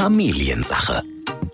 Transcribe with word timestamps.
Familiensache. 0.00 1.02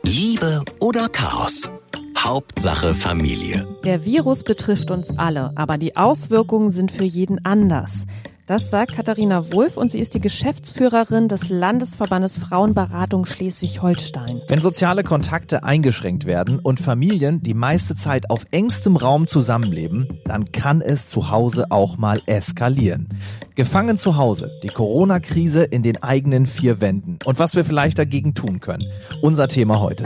Liebe 0.05 0.63
oder 0.79 1.09
Chaos? 1.09 1.69
Hauptsache 2.17 2.95
Familie. 2.95 3.67
Der 3.85 4.05
Virus 4.05 4.45
betrifft 4.45 4.93
uns 4.93 5.11
alle, 5.19 5.51
aber 5.57 5.79
die 5.79 5.97
Auswirkungen 5.97 6.71
sind 6.71 6.93
für 6.93 7.03
jeden 7.03 7.45
anders. 7.45 8.07
Das 8.47 8.71
sagt 8.71 8.95
Katharina 8.95 9.53
Wulff 9.53 9.77
und 9.77 9.91
sie 9.91 9.99
ist 9.99 10.15
die 10.15 10.21
Geschäftsführerin 10.21 11.27
des 11.27 11.49
Landesverbandes 11.49 12.39
Frauenberatung 12.39 13.27
Schleswig-Holstein. 13.27 14.41
Wenn 14.47 14.61
soziale 14.61 15.03
Kontakte 15.03 15.65
eingeschränkt 15.65 16.27
werden 16.27 16.61
und 16.61 16.79
Familien 16.79 17.43
die 17.43 17.55
meiste 17.55 17.97
Zeit 17.97 18.31
auf 18.31 18.45
engstem 18.53 18.95
Raum 18.95 19.27
zusammenleben, 19.27 20.21
dann 20.27 20.53
kann 20.53 20.81
es 20.81 21.09
zu 21.09 21.31
Hause 21.31 21.67
auch 21.71 21.97
mal 21.97 22.21
eskalieren. 22.27 23.09
Gefangen 23.57 23.97
zu 23.97 24.17
Hause, 24.17 24.53
die 24.63 24.69
Corona-Krise 24.69 25.65
in 25.65 25.83
den 25.83 26.01
eigenen 26.05 26.47
vier 26.47 26.81
Wänden 26.81 27.19
und 27.25 27.41
was 27.41 27.57
wir 27.57 27.65
vielleicht 27.65 27.99
dagegen 27.99 28.35
tun 28.35 28.61
können. 28.61 28.85
Unser 29.23 29.49
Thema 29.49 29.81
heute. 29.81 30.05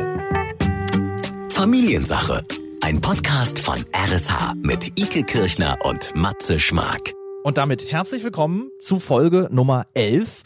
Familiensache. 1.50 2.42
Ein 2.80 3.02
Podcast 3.02 3.58
von 3.58 3.84
RSH 3.94 4.54
mit 4.62 4.98
Ike 4.98 5.24
Kirchner 5.24 5.76
und 5.84 6.16
Matze 6.16 6.58
Schmark. 6.58 7.19
Und 7.42 7.56
damit 7.56 7.90
herzlich 7.90 8.22
willkommen 8.22 8.70
zu 8.80 8.98
Folge 8.98 9.48
Nummer 9.50 9.86
11 9.94 10.42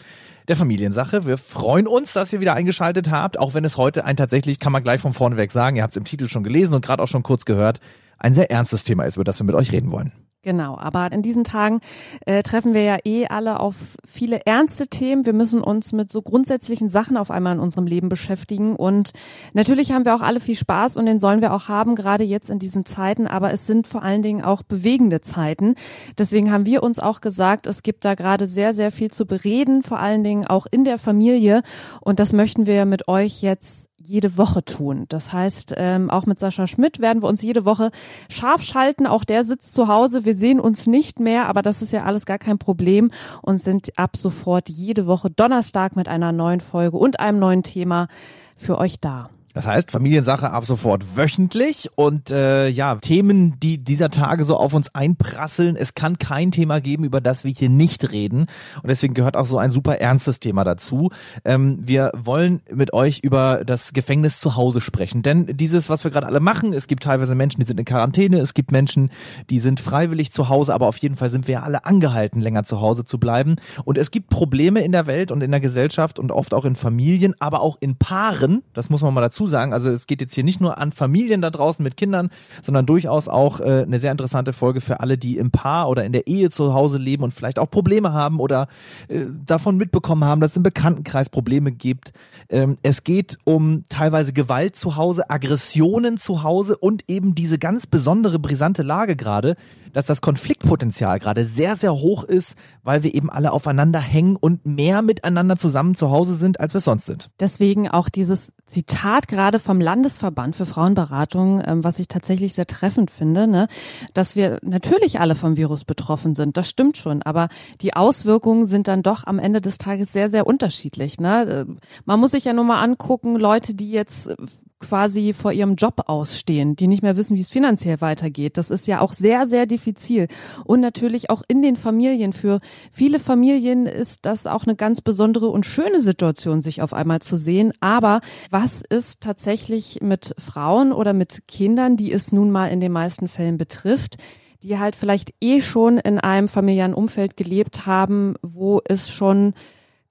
der 0.46 0.54
Familiensache. 0.54 1.26
Wir 1.26 1.38
freuen 1.38 1.88
uns, 1.88 2.12
dass 2.12 2.32
ihr 2.32 2.38
wieder 2.38 2.54
eingeschaltet 2.54 3.10
habt, 3.10 3.36
auch 3.36 3.52
wenn 3.52 3.64
es 3.64 3.76
heute 3.76 4.04
ein 4.04 4.16
tatsächlich, 4.16 4.60
kann 4.60 4.70
man 4.70 4.84
gleich 4.84 5.00
von 5.00 5.12
vorne 5.12 5.36
weg 5.36 5.50
sagen, 5.50 5.76
ihr 5.76 5.82
habt 5.82 5.94
es 5.94 5.96
im 5.96 6.04
Titel 6.04 6.28
schon 6.28 6.44
gelesen 6.44 6.72
und 6.72 6.84
gerade 6.84 7.02
auch 7.02 7.08
schon 7.08 7.24
kurz 7.24 7.46
gehört, 7.46 7.80
ein 8.18 8.34
sehr 8.34 8.50
ernstes 8.50 8.84
Thema 8.84 9.04
ist, 9.04 9.16
über 9.16 9.24
das 9.24 9.38
wir 9.40 9.46
mit 9.46 9.54
euch 9.54 9.72
reden 9.72 9.90
wollen. 9.90 10.12
Genau, 10.44 10.76
aber 10.76 11.10
in 11.10 11.22
diesen 11.22 11.42
Tagen 11.42 11.80
äh, 12.26 12.42
treffen 12.42 12.74
wir 12.74 12.82
ja 12.82 12.98
eh 13.04 13.26
alle 13.26 13.60
auf 13.60 13.96
viele 14.06 14.44
ernste 14.44 14.86
Themen. 14.88 15.24
Wir 15.24 15.32
müssen 15.32 15.62
uns 15.62 15.94
mit 15.94 16.12
so 16.12 16.20
grundsätzlichen 16.20 16.90
Sachen 16.90 17.16
auf 17.16 17.30
einmal 17.30 17.54
in 17.54 17.60
unserem 17.60 17.86
Leben 17.86 18.10
beschäftigen. 18.10 18.76
Und 18.76 19.12
natürlich 19.54 19.92
haben 19.92 20.04
wir 20.04 20.14
auch 20.14 20.20
alle 20.20 20.40
viel 20.40 20.54
Spaß 20.54 20.98
und 20.98 21.06
den 21.06 21.18
sollen 21.18 21.40
wir 21.40 21.54
auch 21.54 21.68
haben, 21.68 21.94
gerade 21.94 22.24
jetzt 22.24 22.50
in 22.50 22.58
diesen 22.58 22.84
Zeiten. 22.84 23.26
Aber 23.26 23.52
es 23.52 23.66
sind 23.66 23.86
vor 23.86 24.02
allen 24.02 24.20
Dingen 24.20 24.44
auch 24.44 24.62
bewegende 24.62 25.22
Zeiten. 25.22 25.76
Deswegen 26.18 26.52
haben 26.52 26.66
wir 26.66 26.82
uns 26.82 26.98
auch 26.98 27.22
gesagt, 27.22 27.66
es 27.66 27.82
gibt 27.82 28.04
da 28.04 28.14
gerade 28.14 28.46
sehr, 28.46 28.74
sehr 28.74 28.90
viel 28.90 29.10
zu 29.10 29.24
bereden, 29.24 29.82
vor 29.82 29.98
allen 29.98 30.24
Dingen 30.24 30.46
auch 30.46 30.66
in 30.70 30.84
der 30.84 30.98
Familie. 30.98 31.62
Und 32.02 32.18
das 32.18 32.34
möchten 32.34 32.66
wir 32.66 32.84
mit 32.84 33.08
euch 33.08 33.40
jetzt 33.40 33.88
jede 34.06 34.36
Woche 34.36 34.64
tun. 34.64 35.06
Das 35.08 35.32
heißt, 35.32 35.74
ähm, 35.76 36.10
auch 36.10 36.26
mit 36.26 36.38
Sascha 36.38 36.66
Schmidt 36.66 37.00
werden 37.00 37.22
wir 37.22 37.28
uns 37.28 37.42
jede 37.42 37.64
Woche 37.64 37.90
scharf 38.28 38.62
schalten. 38.62 39.06
Auch 39.06 39.24
der 39.24 39.44
sitzt 39.44 39.74
zu 39.74 39.88
Hause. 39.88 40.24
Wir 40.24 40.36
sehen 40.36 40.60
uns 40.60 40.86
nicht 40.86 41.20
mehr, 41.20 41.48
aber 41.48 41.62
das 41.62 41.82
ist 41.82 41.92
ja 41.92 42.04
alles 42.04 42.26
gar 42.26 42.38
kein 42.38 42.58
Problem 42.58 43.10
und 43.42 43.58
sind 43.58 43.98
ab 43.98 44.16
sofort 44.16 44.68
jede 44.68 45.06
Woche 45.06 45.30
Donnerstag 45.30 45.96
mit 45.96 46.08
einer 46.08 46.32
neuen 46.32 46.60
Folge 46.60 46.96
und 46.96 47.20
einem 47.20 47.38
neuen 47.38 47.62
Thema 47.62 48.08
für 48.56 48.78
euch 48.78 49.00
da. 49.00 49.30
Das 49.54 49.66
heißt, 49.66 49.92
Familiensache 49.92 50.50
ab 50.50 50.64
sofort 50.66 51.16
wöchentlich 51.16 51.88
und 51.94 52.32
äh, 52.32 52.68
ja, 52.68 52.96
Themen, 52.96 53.58
die 53.60 53.78
dieser 53.78 54.10
Tage 54.10 54.44
so 54.44 54.56
auf 54.56 54.74
uns 54.74 54.92
einprasseln. 54.96 55.76
Es 55.76 55.94
kann 55.94 56.18
kein 56.18 56.50
Thema 56.50 56.80
geben, 56.80 57.04
über 57.04 57.20
das 57.20 57.44
wir 57.44 57.52
hier 57.52 57.68
nicht 57.68 58.10
reden. 58.10 58.46
Und 58.82 58.88
deswegen 58.88 59.14
gehört 59.14 59.36
auch 59.36 59.46
so 59.46 59.58
ein 59.58 59.70
super 59.70 60.00
ernstes 60.00 60.40
Thema 60.40 60.64
dazu. 60.64 61.10
Ähm, 61.44 61.78
wir 61.80 62.10
wollen 62.16 62.62
mit 62.68 62.92
euch 62.92 63.20
über 63.20 63.62
das 63.64 63.92
Gefängnis 63.92 64.40
zu 64.40 64.56
Hause 64.56 64.80
sprechen. 64.80 65.22
Denn 65.22 65.46
dieses, 65.46 65.88
was 65.88 66.02
wir 66.02 66.10
gerade 66.10 66.26
alle 66.26 66.40
machen, 66.40 66.72
es 66.72 66.88
gibt 66.88 67.04
teilweise 67.04 67.36
Menschen, 67.36 67.60
die 67.60 67.66
sind 67.66 67.78
in 67.78 67.86
Quarantäne, 67.86 68.38
es 68.38 68.54
gibt 68.54 68.72
Menschen, 68.72 69.12
die 69.50 69.60
sind 69.60 69.78
freiwillig 69.78 70.32
zu 70.32 70.48
Hause, 70.48 70.74
aber 70.74 70.88
auf 70.88 70.96
jeden 70.98 71.14
Fall 71.14 71.30
sind 71.30 71.46
wir 71.46 71.62
alle 71.62 71.84
angehalten, 71.84 72.40
länger 72.40 72.64
zu 72.64 72.80
Hause 72.80 73.04
zu 73.04 73.20
bleiben. 73.20 73.54
Und 73.84 73.98
es 73.98 74.10
gibt 74.10 74.30
Probleme 74.30 74.80
in 74.80 74.90
der 74.90 75.06
Welt 75.06 75.30
und 75.30 75.44
in 75.44 75.52
der 75.52 75.60
Gesellschaft 75.60 76.18
und 76.18 76.32
oft 76.32 76.54
auch 76.54 76.64
in 76.64 76.74
Familien, 76.74 77.36
aber 77.38 77.60
auch 77.60 77.76
in 77.78 77.94
Paaren. 77.94 78.64
Das 78.72 78.90
muss 78.90 79.02
man 79.02 79.14
mal 79.14 79.20
dazu 79.20 79.43
sagen. 79.46 79.72
Also 79.72 79.90
es 79.90 80.06
geht 80.06 80.20
jetzt 80.20 80.34
hier 80.34 80.44
nicht 80.44 80.60
nur 80.60 80.78
an 80.78 80.92
Familien 80.92 81.42
da 81.42 81.50
draußen 81.50 81.82
mit 81.82 81.96
Kindern, 81.96 82.30
sondern 82.62 82.86
durchaus 82.86 83.28
auch 83.28 83.60
äh, 83.60 83.84
eine 83.86 83.98
sehr 83.98 84.12
interessante 84.12 84.52
Folge 84.52 84.80
für 84.80 85.00
alle, 85.00 85.18
die 85.18 85.38
im 85.38 85.50
Paar 85.50 85.88
oder 85.88 86.04
in 86.04 86.12
der 86.12 86.26
Ehe 86.26 86.50
zu 86.50 86.74
Hause 86.74 86.98
leben 86.98 87.24
und 87.24 87.32
vielleicht 87.32 87.58
auch 87.58 87.70
Probleme 87.70 88.12
haben 88.12 88.40
oder 88.40 88.68
äh, 89.08 89.24
davon 89.44 89.76
mitbekommen 89.76 90.24
haben, 90.24 90.40
dass 90.40 90.52
es 90.52 90.56
im 90.56 90.62
Bekanntenkreis 90.62 91.28
Probleme 91.28 91.72
gibt. 91.72 92.12
Ähm, 92.48 92.76
es 92.82 93.04
geht 93.04 93.38
um 93.44 93.82
teilweise 93.88 94.32
Gewalt 94.32 94.76
zu 94.76 94.96
Hause, 94.96 95.30
Aggressionen 95.30 96.16
zu 96.16 96.42
Hause 96.42 96.76
und 96.76 97.04
eben 97.08 97.34
diese 97.34 97.58
ganz 97.58 97.86
besondere 97.86 98.38
brisante 98.38 98.82
Lage 98.82 99.16
gerade, 99.16 99.56
dass 99.94 100.06
das 100.06 100.20
Konfliktpotenzial 100.20 101.18
gerade 101.18 101.44
sehr, 101.44 101.76
sehr 101.76 101.94
hoch 101.94 102.24
ist, 102.24 102.58
weil 102.82 103.02
wir 103.02 103.14
eben 103.14 103.30
alle 103.30 103.52
aufeinander 103.52 104.00
hängen 104.00 104.36
und 104.36 104.66
mehr 104.66 105.00
miteinander 105.00 105.56
zusammen 105.56 105.94
zu 105.94 106.10
Hause 106.10 106.34
sind, 106.34 106.60
als 106.60 106.74
wir 106.74 106.80
sonst 106.80 107.06
sind. 107.06 107.30
Deswegen 107.40 107.88
auch 107.88 108.10
dieses 108.10 108.52
Zitat 108.66 109.28
gerade 109.28 109.58
vom 109.58 109.80
Landesverband 109.80 110.56
für 110.56 110.66
Frauenberatung, 110.66 111.62
ähm, 111.64 111.84
was 111.84 111.98
ich 111.98 112.08
tatsächlich 112.08 112.54
sehr 112.54 112.66
treffend 112.66 113.10
finde, 113.10 113.46
ne? 113.46 113.68
dass 114.12 114.36
wir 114.36 114.58
natürlich 114.62 115.20
alle 115.20 115.34
vom 115.34 115.56
Virus 115.56 115.84
betroffen 115.84 116.34
sind. 116.34 116.56
Das 116.56 116.68
stimmt 116.68 116.98
schon, 116.98 117.22
aber 117.22 117.48
die 117.80 117.94
Auswirkungen 117.94 118.66
sind 118.66 118.88
dann 118.88 119.02
doch 119.02 119.24
am 119.24 119.38
Ende 119.38 119.60
des 119.60 119.78
Tages 119.78 120.12
sehr, 120.12 120.28
sehr 120.28 120.46
unterschiedlich. 120.46 121.20
Ne? 121.20 121.66
Äh, 121.68 121.74
man 122.04 122.20
muss 122.20 122.32
sich 122.32 122.44
ja 122.44 122.52
nur 122.52 122.64
mal 122.64 122.82
angucken, 122.82 123.36
Leute, 123.36 123.74
die 123.74 123.90
jetzt 123.90 124.34
quasi 124.80 125.32
vor 125.32 125.52
ihrem 125.52 125.76
Job 125.76 126.02
ausstehen, 126.06 126.76
die 126.76 126.88
nicht 126.88 127.02
mehr 127.02 127.16
wissen, 127.16 127.36
wie 127.36 127.40
es 127.40 127.50
finanziell 127.50 128.00
weitergeht. 128.00 128.56
Das 128.56 128.70
ist 128.70 128.86
ja 128.86 129.00
auch 129.00 129.12
sehr, 129.12 129.46
sehr 129.46 129.66
diffizil. 129.66 130.28
Und 130.64 130.80
natürlich 130.80 131.30
auch 131.30 131.42
in 131.48 131.62
den 131.62 131.76
Familien. 131.76 132.32
Für 132.32 132.60
viele 132.92 133.18
Familien 133.18 133.86
ist 133.86 134.20
das 134.22 134.46
auch 134.46 134.64
eine 134.64 134.76
ganz 134.76 135.00
besondere 135.00 135.48
und 135.48 135.66
schöne 135.66 136.00
Situation, 136.00 136.60
sich 136.60 136.82
auf 136.82 136.92
einmal 136.92 137.20
zu 137.20 137.36
sehen. 137.36 137.72
Aber 137.80 138.20
was 138.50 138.82
ist 138.82 139.20
tatsächlich 139.20 140.00
mit 140.02 140.34
Frauen 140.38 140.92
oder 140.92 141.12
mit 141.12 141.48
Kindern, 141.48 141.96
die 141.96 142.12
es 142.12 142.32
nun 142.32 142.50
mal 142.50 142.68
in 142.68 142.80
den 142.80 142.92
meisten 142.92 143.28
Fällen 143.28 143.58
betrifft? 143.58 144.16
die 144.62 144.78
halt 144.78 144.96
vielleicht 144.96 145.34
eh 145.42 145.60
schon 145.60 145.98
in 145.98 146.18
einem 146.18 146.48
familiären 146.48 146.94
Umfeld 146.94 147.36
gelebt 147.36 147.84
haben, 147.84 148.34
wo 148.40 148.80
es 148.88 149.10
schon 149.10 149.52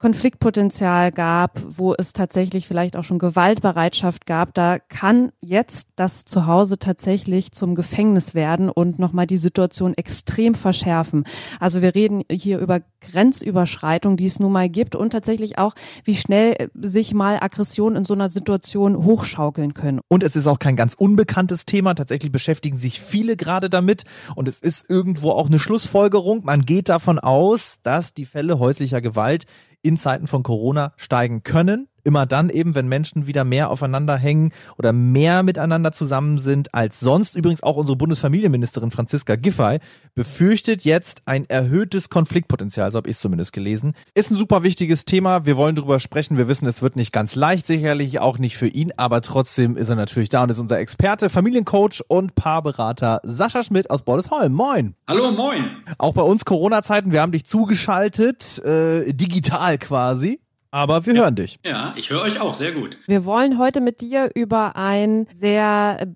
Konfliktpotenzial 0.03 1.13
gab, 1.13 1.61
wo 1.65 1.93
es 1.97 2.11
tatsächlich 2.11 2.67
vielleicht 2.67 2.97
auch 2.97 3.05
schon 3.05 3.19
Gewaltbereitschaft 3.19 4.25
gab, 4.25 4.53
da 4.53 4.77
kann 4.77 5.31
jetzt 5.39 5.87
das 5.95 6.25
Zuhause 6.25 6.77
tatsächlich 6.77 7.53
zum 7.53 7.73
Gefängnis 7.73 8.35
werden 8.35 8.69
und 8.69 8.99
nochmal 8.99 9.27
die 9.27 9.37
Situation 9.37 9.93
extrem 9.93 10.55
verschärfen. 10.55 11.23
Also 11.57 11.81
wir 11.81 11.95
reden 11.95 12.23
hier 12.29 12.59
über 12.59 12.81
Grenzüberschreitung, 12.99 14.17
die 14.17 14.25
es 14.25 14.41
nun 14.41 14.51
mal 14.51 14.67
gibt 14.67 14.97
und 14.97 15.11
tatsächlich 15.11 15.57
auch, 15.57 15.73
wie 16.03 16.17
schnell 16.17 16.69
sich 16.81 17.13
mal 17.13 17.37
Aggressionen 17.39 17.99
in 17.99 18.03
so 18.03 18.13
einer 18.13 18.29
Situation 18.29 19.05
hochschaukeln 19.05 19.73
können. 19.73 20.01
Und 20.09 20.23
es 20.23 20.35
ist 20.35 20.47
auch 20.47 20.59
kein 20.59 20.75
ganz 20.75 20.95
unbekanntes 20.95 21.65
Thema. 21.65 21.93
Tatsächlich 21.93 22.33
beschäftigen 22.33 22.75
sich 22.75 22.99
viele 22.99 23.37
gerade 23.37 23.69
damit 23.69 24.03
und 24.35 24.49
es 24.49 24.59
ist 24.59 24.89
irgendwo 24.89 25.31
auch 25.31 25.47
eine 25.47 25.59
Schlussfolgerung. 25.59 26.43
Man 26.43 26.65
geht 26.65 26.89
davon 26.89 27.19
aus, 27.19 27.77
dass 27.83 28.13
die 28.13 28.25
Fälle 28.25 28.59
häuslicher 28.59 28.99
Gewalt 28.99 29.45
in 29.83 29.97
Zeiten 29.97 30.25
von 30.25 30.41
Corona 30.41 30.93
steigen 30.97 31.43
können 31.43 31.87
immer 32.03 32.25
dann 32.25 32.49
eben, 32.49 32.75
wenn 32.75 32.87
Menschen 32.87 33.27
wieder 33.27 33.43
mehr 33.43 33.69
aufeinander 33.69 34.17
hängen 34.17 34.51
oder 34.77 34.93
mehr 34.93 35.43
miteinander 35.43 35.91
zusammen 35.91 36.37
sind 36.37 36.73
als 36.73 36.99
sonst. 36.99 37.35
Übrigens 37.35 37.63
auch 37.63 37.77
unsere 37.77 37.97
Bundesfamilienministerin 37.97 38.91
Franziska 38.91 39.35
Giffey 39.35 39.79
befürchtet 40.15 40.83
jetzt 40.83 41.21
ein 41.25 41.49
erhöhtes 41.49 42.09
Konfliktpotenzial, 42.09 42.91
so 42.91 42.97
habe 42.97 43.09
ich 43.09 43.15
es 43.15 43.21
zumindest 43.21 43.53
gelesen. 43.53 43.93
Ist 44.13 44.31
ein 44.31 44.35
super 44.35 44.63
wichtiges 44.63 45.05
Thema. 45.05 45.45
Wir 45.45 45.57
wollen 45.57 45.75
darüber 45.75 45.99
sprechen. 45.99 46.37
Wir 46.37 46.47
wissen, 46.47 46.67
es 46.67 46.81
wird 46.81 46.95
nicht 46.95 47.11
ganz 47.11 47.35
leicht, 47.35 47.65
sicherlich 47.65 48.19
auch 48.19 48.37
nicht 48.37 48.57
für 48.57 48.67
ihn, 48.67 48.91
aber 48.97 49.21
trotzdem 49.21 49.77
ist 49.77 49.89
er 49.89 49.95
natürlich 49.95 50.29
da 50.29 50.43
und 50.43 50.49
ist 50.49 50.59
unser 50.59 50.79
Experte, 50.79 51.29
Familiencoach 51.29 52.03
und 52.07 52.35
Paarberater 52.35 53.21
Sascha 53.23 53.63
Schmidt 53.63 53.89
aus 53.89 54.03
Bordesholm. 54.03 54.53
Moin. 54.53 54.95
Hallo, 55.07 55.31
moin. 55.31 55.71
Auch 55.97 56.13
bei 56.13 56.21
uns 56.21 56.45
Corona-Zeiten, 56.45 57.11
wir 57.11 57.21
haben 57.21 57.31
dich 57.31 57.45
zugeschaltet, 57.45 58.59
äh, 58.63 59.13
digital 59.13 59.77
quasi. 59.77 60.39
Aber 60.73 61.05
wir 61.05 61.13
ja. 61.13 61.21
hören 61.21 61.35
dich. 61.35 61.59
Ja, 61.63 61.93
ich 61.95 62.09
höre 62.09 62.21
euch 62.23 62.41
auch 62.41 62.55
sehr 62.55 62.71
gut. 62.71 62.97
Wir 63.05 63.25
wollen 63.25 63.59
heute 63.59 63.79
mit 63.79 64.01
dir 64.01 64.31
über 64.33 64.75
ein 64.75 65.27
sehr 65.31 65.97
äh, 65.99 66.07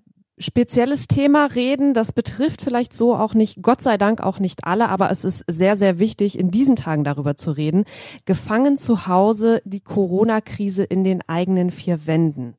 spezielles 0.42 1.06
Thema 1.06 1.46
reden. 1.46 1.94
Das 1.94 2.12
betrifft 2.12 2.62
vielleicht 2.62 2.92
so 2.92 3.14
auch 3.14 3.34
nicht, 3.34 3.62
Gott 3.62 3.80
sei 3.80 3.98
Dank 3.98 4.20
auch 4.20 4.40
nicht 4.40 4.64
alle, 4.64 4.88
aber 4.88 5.12
es 5.12 5.24
ist 5.24 5.44
sehr, 5.46 5.76
sehr 5.76 6.00
wichtig, 6.00 6.36
in 6.36 6.50
diesen 6.50 6.74
Tagen 6.74 7.04
darüber 7.04 7.36
zu 7.36 7.52
reden. 7.52 7.84
Gefangen 8.24 8.76
zu 8.78 9.06
Hause, 9.06 9.62
die 9.64 9.80
Corona-Krise 9.80 10.82
in 10.82 11.04
den 11.04 11.22
eigenen 11.28 11.70
vier 11.70 12.08
Wänden. 12.08 12.54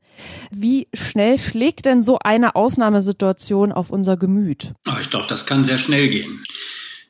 Wie 0.52 0.88
schnell 0.94 1.38
schlägt 1.38 1.86
denn 1.86 2.02
so 2.02 2.18
eine 2.20 2.56
Ausnahmesituation 2.56 3.74
auf 3.74 3.92
unser 3.92 4.16
Gemüt? 4.16 4.72
Oh, 4.88 4.94
ich 5.02 5.10
glaube, 5.10 5.28
das 5.28 5.46
kann 5.46 5.66
sehr 5.66 5.78
schnell 5.78 6.08
gehen. 6.08 6.46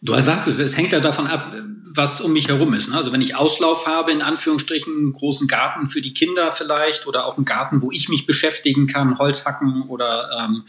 Du 0.01 0.19
sagst 0.19 0.47
es, 0.47 0.57
es 0.57 0.77
hängt 0.77 0.93
ja 0.93 0.99
davon 0.99 1.27
ab, 1.27 1.53
was 1.91 2.21
um 2.21 2.33
mich 2.33 2.47
herum 2.47 2.73
ist. 2.73 2.89
Ne? 2.89 2.95
Also 2.95 3.11
wenn 3.11 3.21
ich 3.21 3.35
Auslauf 3.35 3.87
habe, 3.87 4.11
in 4.11 4.21
Anführungsstrichen, 4.21 4.95
einen 4.95 5.13
großen 5.13 5.47
Garten 5.47 5.87
für 5.87 6.01
die 6.01 6.13
Kinder 6.13 6.51
vielleicht 6.55 7.07
oder 7.07 7.25
auch 7.25 7.37
einen 7.37 7.45
Garten, 7.45 7.81
wo 7.81 7.91
ich 7.91 8.09
mich 8.09 8.25
beschäftigen 8.25 8.85
kann, 8.85 9.17
Holz 9.17 9.45
hacken 9.45 9.83
oder 9.87 10.29
ähm, 10.39 10.63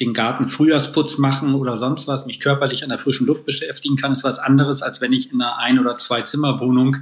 den 0.00 0.12
Garten 0.12 0.48
Frühjahrsputz 0.48 1.18
machen 1.18 1.54
oder 1.54 1.78
sonst 1.78 2.08
was, 2.08 2.26
mich 2.26 2.40
körperlich 2.40 2.82
an 2.82 2.88
der 2.88 2.98
frischen 2.98 3.26
Luft 3.26 3.46
beschäftigen 3.46 3.96
kann, 3.96 4.12
ist 4.12 4.24
was 4.24 4.40
anderes, 4.40 4.82
als 4.82 5.00
wenn 5.00 5.12
ich 5.12 5.32
in 5.32 5.40
einer 5.40 5.58
Ein- 5.58 5.78
oder 5.78 5.96
Zwei-Zimmer-Wohnung 5.96 6.96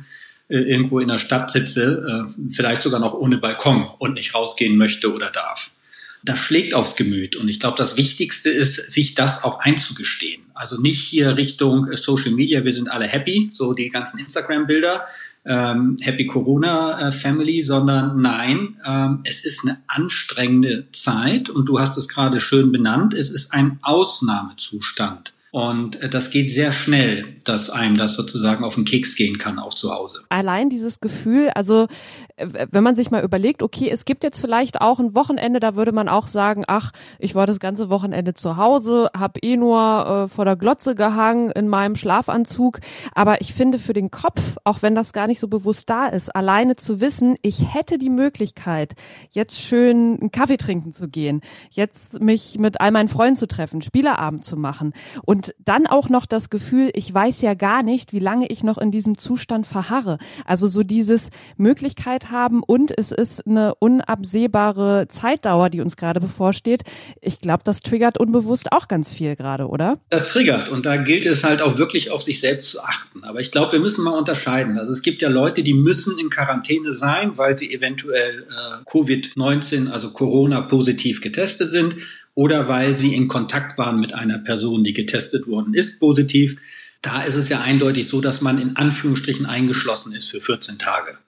äh, 0.49 0.59
irgendwo 0.59 0.99
in 0.99 1.09
der 1.09 1.19
Stadt 1.19 1.51
sitze, 1.51 2.29
äh, 2.29 2.53
vielleicht 2.53 2.83
sogar 2.83 3.01
noch 3.01 3.15
ohne 3.15 3.39
Balkon 3.39 3.89
und 3.99 4.15
nicht 4.15 4.35
rausgehen 4.35 4.77
möchte 4.77 5.13
oder 5.13 5.31
darf. 5.31 5.71
Das 6.25 6.39
schlägt 6.39 6.75
aufs 6.75 6.97
Gemüt 6.97 7.37
und 7.37 7.49
ich 7.49 7.59
glaube, 7.59 7.77
das 7.77 7.97
Wichtigste 7.97 8.51
ist, 8.51 8.77
sich 8.91 9.15
das 9.15 9.43
auch 9.43 9.59
einzugestehen. 9.61 10.43
Also 10.55 10.81
nicht 10.81 11.01
hier 11.01 11.37
Richtung 11.37 11.89
Social 11.97 12.33
Media, 12.33 12.65
wir 12.65 12.73
sind 12.73 12.89
alle 12.89 13.07
happy, 13.07 13.49
so 13.51 13.73
die 13.73 13.89
ganzen 13.89 14.19
Instagram-Bilder, 14.19 15.05
ähm, 15.45 15.97
Happy 16.01 16.27
Corona 16.27 17.09
äh, 17.09 17.13
Family, 17.13 17.63
sondern 17.63 18.21
nein, 18.21 18.77
ähm, 18.87 19.21
es 19.25 19.45
ist 19.45 19.65
eine 19.65 19.79
anstrengende 19.89 20.87
Zeit 20.93 21.49
und 21.49 21.69
du 21.69 21.81
hast 21.81 21.97
es 21.97 22.09
gerade 22.09 22.41
schön 22.41 22.71
benannt, 22.71 23.15
es 23.15 23.31
ist 23.31 23.53
ein 23.53 23.79
Ausnahmezustand. 23.83 25.35
Und 25.53 26.01
äh, 26.01 26.09
das 26.09 26.31
geht 26.31 26.51
sehr 26.51 26.73
schnell, 26.73 27.37
dass 27.45 27.69
einem 27.69 27.97
das 27.97 28.15
sozusagen 28.15 28.65
auf 28.65 28.75
den 28.75 28.87
Keks 28.87 29.17
gehen 29.17 29.37
kann, 29.37 29.59
auch 29.59 29.75
zu 29.75 29.93
Hause. 29.93 30.23
Allein 30.31 30.71
dieses 30.71 31.01
Gefühl, 31.01 31.51
also 31.51 31.89
wenn 32.37 32.83
man 32.83 32.95
sich 32.95 33.11
mal 33.11 33.23
überlegt, 33.23 33.63
okay, 33.63 33.89
es 33.91 34.05
gibt 34.05 34.25
jetzt 34.25 34.39
vielleicht 34.39 34.81
auch 34.81 34.99
ein 34.99 35.15
Wochenende, 35.15 35.61
da 35.61 35.77
würde 35.77 35.93
man 35.93 36.09
auch 36.09 36.29
sagen, 36.29 36.65
ach, 36.67 36.93
ich 37.19 37.35
war 37.35 37.47
das 37.47 37.61
ganze 37.61 37.91
Wochenende 37.91 38.35
zu 38.35 38.57
Hause, 38.57 39.09
habe 39.17 39.41
eh 39.41 39.57
nur 39.57 40.25
äh, 40.25 40.29
vor 40.29 40.45
der 40.45 40.57
Glotze 40.57 40.95
gehangen 40.95 41.51
in 41.51 41.69
meinem 41.69 41.97
Schlafanzug. 41.97 42.81
Aber 43.15 43.41
ich 43.41 43.55
finde 43.55 43.79
für 43.79 43.93
den 43.93 44.11
Kopf, 44.11 44.57
auch 44.65 44.83
wenn 44.83 44.95
das 44.95 45.13
gar 45.13 45.27
nicht 45.27 45.41
so 45.41 45.49
bewusst 45.49 45.89
da 45.91 46.07
ist, 46.07 46.35
alleine 46.35 46.77
zu 46.77 47.01
wissen, 47.01 47.37
ich 47.43 47.75
hätte 47.75 47.99
die 47.99 48.11
Möglichkeit, 48.11 48.95
jetzt 49.31 49.61
schön 49.61 50.19
einen 50.21 50.31
Kaffee 50.31 50.57
trinken 50.57 50.93
zu 50.93 51.09
gehen, 51.09 51.41
jetzt 51.71 52.21
mich 52.21 52.59
mit 52.59 52.81
all 52.81 52.91
meinen 52.91 53.09
Freunden 53.09 53.37
zu 53.37 53.47
treffen, 53.47 53.83
Spieleabend 53.83 54.45
zu 54.45 54.57
machen 54.57 54.93
und 55.25 55.55
dann 55.59 55.87
auch 55.87 56.09
noch 56.09 56.27
das 56.27 56.51
Gefühl, 56.51 56.91
ich 56.95 57.13
weiß 57.13 57.43
ja 57.43 57.55
gar 57.55 57.83
nicht, 57.83 58.13
wie 58.13 58.19
lange 58.19 58.47
ich 58.47 58.65
noch 58.65 58.79
in 58.79 58.91
diesem 58.91 59.19
Zustand 59.19 59.67
verharre. 59.67 60.19
Also 60.45 60.69
so 60.69 60.83
dieses 60.83 61.31
Möglichkeit 61.57 62.22
haben 62.31 62.63
und 62.63 62.93
es 62.97 63.13
ist 63.13 63.47
eine 63.47 63.75
unabsehbare 63.77 65.07
Zeitdauer, 65.09 65.71
die 65.71 65.81
uns 65.81 65.97
gerade 65.97 66.21
bevorsteht. 66.21 66.83
Ich 67.21 67.41
glaube, 67.41 67.63
das 67.65 67.81
triggert 67.81 68.19
unbewusst 68.19 68.73
auch 68.73 68.89
ganz 68.89 69.13
viel 69.13 69.37
gerade, 69.37 69.67
oder? 69.67 69.99
Das 70.11 70.29
triggert 70.29 70.69
und 70.69 70.87
da 70.87 70.97
gilt 70.97 71.27
es 71.27 71.45
halt 71.45 71.63
auch 71.63 71.79
wirklich 71.79 72.11
auf 72.11 72.23
sich 72.23 72.41
selbst 72.41 72.71
zu 72.71 72.81
achten. 72.83 73.25
Aber 73.25 73.41
ich 73.41 73.51
glaube, 73.51 73.73
wir 73.73 73.81
müssen 73.81 74.05
mal 74.05 74.17
unterscheiden. 74.17 74.79
Also 74.79 74.93
es 74.93 75.03
gibt 75.03 75.23
ja 75.23 75.29
Leute, 75.29 75.63
die 75.63 75.75
müssen 75.75 76.19
in 76.19 76.31
Quarantäne 76.31 76.95
sein, 76.95 77.33
weil 77.37 77.59
sie 77.59 77.73
eventuell 77.73 78.45
äh, 78.45 78.91
Covid-19, 78.91 79.91
also 79.91 80.11
Corona 80.11 80.63
positiv 80.63 81.21
getestet 81.21 81.71
sind 81.71 81.97
oder 82.35 82.69
weil 82.69 82.97
sie 82.97 83.15
in 83.15 83.29
Kontakt 83.29 83.79
waren 83.79 84.01
mit 84.01 84.15
einer 84.15 84.39
Person, 84.39 84.85
die 84.85 84.93
getestet 84.93 85.47
worden 85.47 85.75
ist, 85.75 86.01
positiv. 86.01 86.57
Da 87.03 87.23
ist 87.23 87.35
es 87.35 87.49
ja 87.49 87.61
eindeutig 87.61 88.07
so, 88.07 88.21
dass 88.21 88.41
man 88.41 88.61
in 88.61 88.77
Anführungsstrichen 88.77 89.45
eingeschlossen 89.45 90.13
ist 90.15 90.31
für 90.31 90.41
14 90.41 90.79
Tage. 90.79 91.19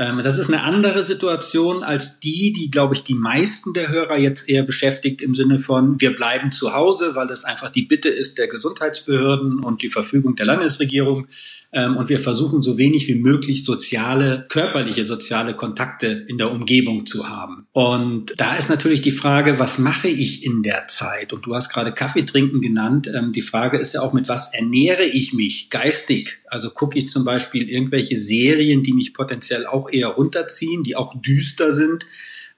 Ähm, 0.00 0.22
das 0.24 0.38
ist 0.38 0.48
eine 0.48 0.62
andere 0.62 1.02
Situation 1.02 1.82
als 1.82 2.20
die, 2.20 2.54
die, 2.54 2.70
glaube 2.70 2.94
ich, 2.94 3.04
die 3.04 3.14
meisten 3.14 3.74
der 3.74 3.90
Hörer 3.90 4.16
jetzt 4.16 4.48
eher 4.48 4.62
beschäftigt 4.62 5.20
im 5.20 5.34
Sinne 5.34 5.58
von, 5.58 6.00
wir 6.00 6.16
bleiben 6.16 6.52
zu 6.52 6.72
Hause, 6.72 7.14
weil 7.14 7.28
es 7.28 7.44
einfach 7.44 7.70
die 7.70 7.82
Bitte 7.82 8.08
ist 8.08 8.38
der 8.38 8.48
Gesundheitsbehörden 8.48 9.62
und 9.62 9.82
die 9.82 9.90
Verfügung 9.90 10.36
der 10.36 10.46
Landesregierung, 10.46 11.26
ähm, 11.72 11.96
und 11.96 12.08
wir 12.08 12.18
versuchen 12.18 12.62
so 12.62 12.78
wenig 12.78 13.06
wie 13.06 13.14
möglich 13.14 13.64
soziale, 13.64 14.44
körperliche 14.48 15.04
soziale 15.04 15.54
Kontakte 15.54 16.24
in 16.26 16.36
der 16.36 16.50
Umgebung 16.50 17.06
zu 17.06 17.28
haben. 17.28 17.68
Und 17.72 18.34
da 18.38 18.56
ist 18.56 18.70
natürlich 18.70 19.02
die 19.02 19.12
Frage, 19.12 19.60
was 19.60 19.78
mache 19.78 20.08
ich 20.08 20.44
in 20.44 20.64
der 20.64 20.88
Zeit? 20.88 21.32
Und 21.32 21.46
du 21.46 21.54
hast 21.54 21.68
gerade 21.68 21.92
Kaffee 21.92 22.24
trinken 22.24 22.60
genannt. 22.60 23.08
Ähm, 23.14 23.32
die 23.32 23.42
Frage 23.42 23.78
ist 23.78 23.94
ja 23.94 24.02
auch, 24.02 24.12
mit 24.12 24.28
was 24.28 24.52
ernähre 24.52 25.04
ich 25.04 25.32
mich 25.32 25.70
geistig? 25.70 26.38
Also 26.46 26.70
gucke 26.70 26.98
ich 26.98 27.08
zum 27.08 27.24
Beispiel 27.24 27.68
irgendwelche 27.68 28.16
Serien, 28.16 28.82
die 28.82 28.92
mich 28.92 29.14
potenziell 29.14 29.66
auch 29.66 29.92
eher 29.92 30.08
runterziehen, 30.08 30.82
die 30.82 30.96
auch 30.96 31.14
düster 31.20 31.72
sind, 31.72 32.04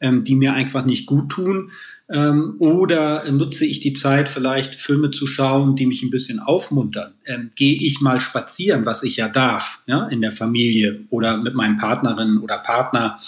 ähm, 0.00 0.24
die 0.24 0.36
mir 0.36 0.54
einfach 0.54 0.86
nicht 0.86 1.06
gut 1.06 1.28
tun. 1.30 1.70
Ähm, 2.10 2.56
oder 2.58 3.30
nutze 3.30 3.64
ich 3.64 3.80
die 3.80 3.92
Zeit, 3.92 4.28
vielleicht 4.28 4.74
Filme 4.74 5.10
zu 5.10 5.26
schauen, 5.26 5.76
die 5.76 5.86
mich 5.86 6.02
ein 6.02 6.10
bisschen 6.10 6.40
aufmuntern? 6.40 7.12
Ähm, 7.24 7.50
Gehe 7.54 7.76
ich 7.76 8.00
mal 8.00 8.20
spazieren, 8.20 8.84
was 8.84 9.02
ich 9.02 9.16
ja 9.16 9.28
darf, 9.28 9.80
ja, 9.86 10.08
in 10.08 10.20
der 10.20 10.32
Familie 10.32 11.00
oder 11.10 11.36
mit 11.36 11.54
meinen 11.54 11.78
Partnerinnen 11.78 12.38
oder 12.38 12.58
Partner, 12.58 13.20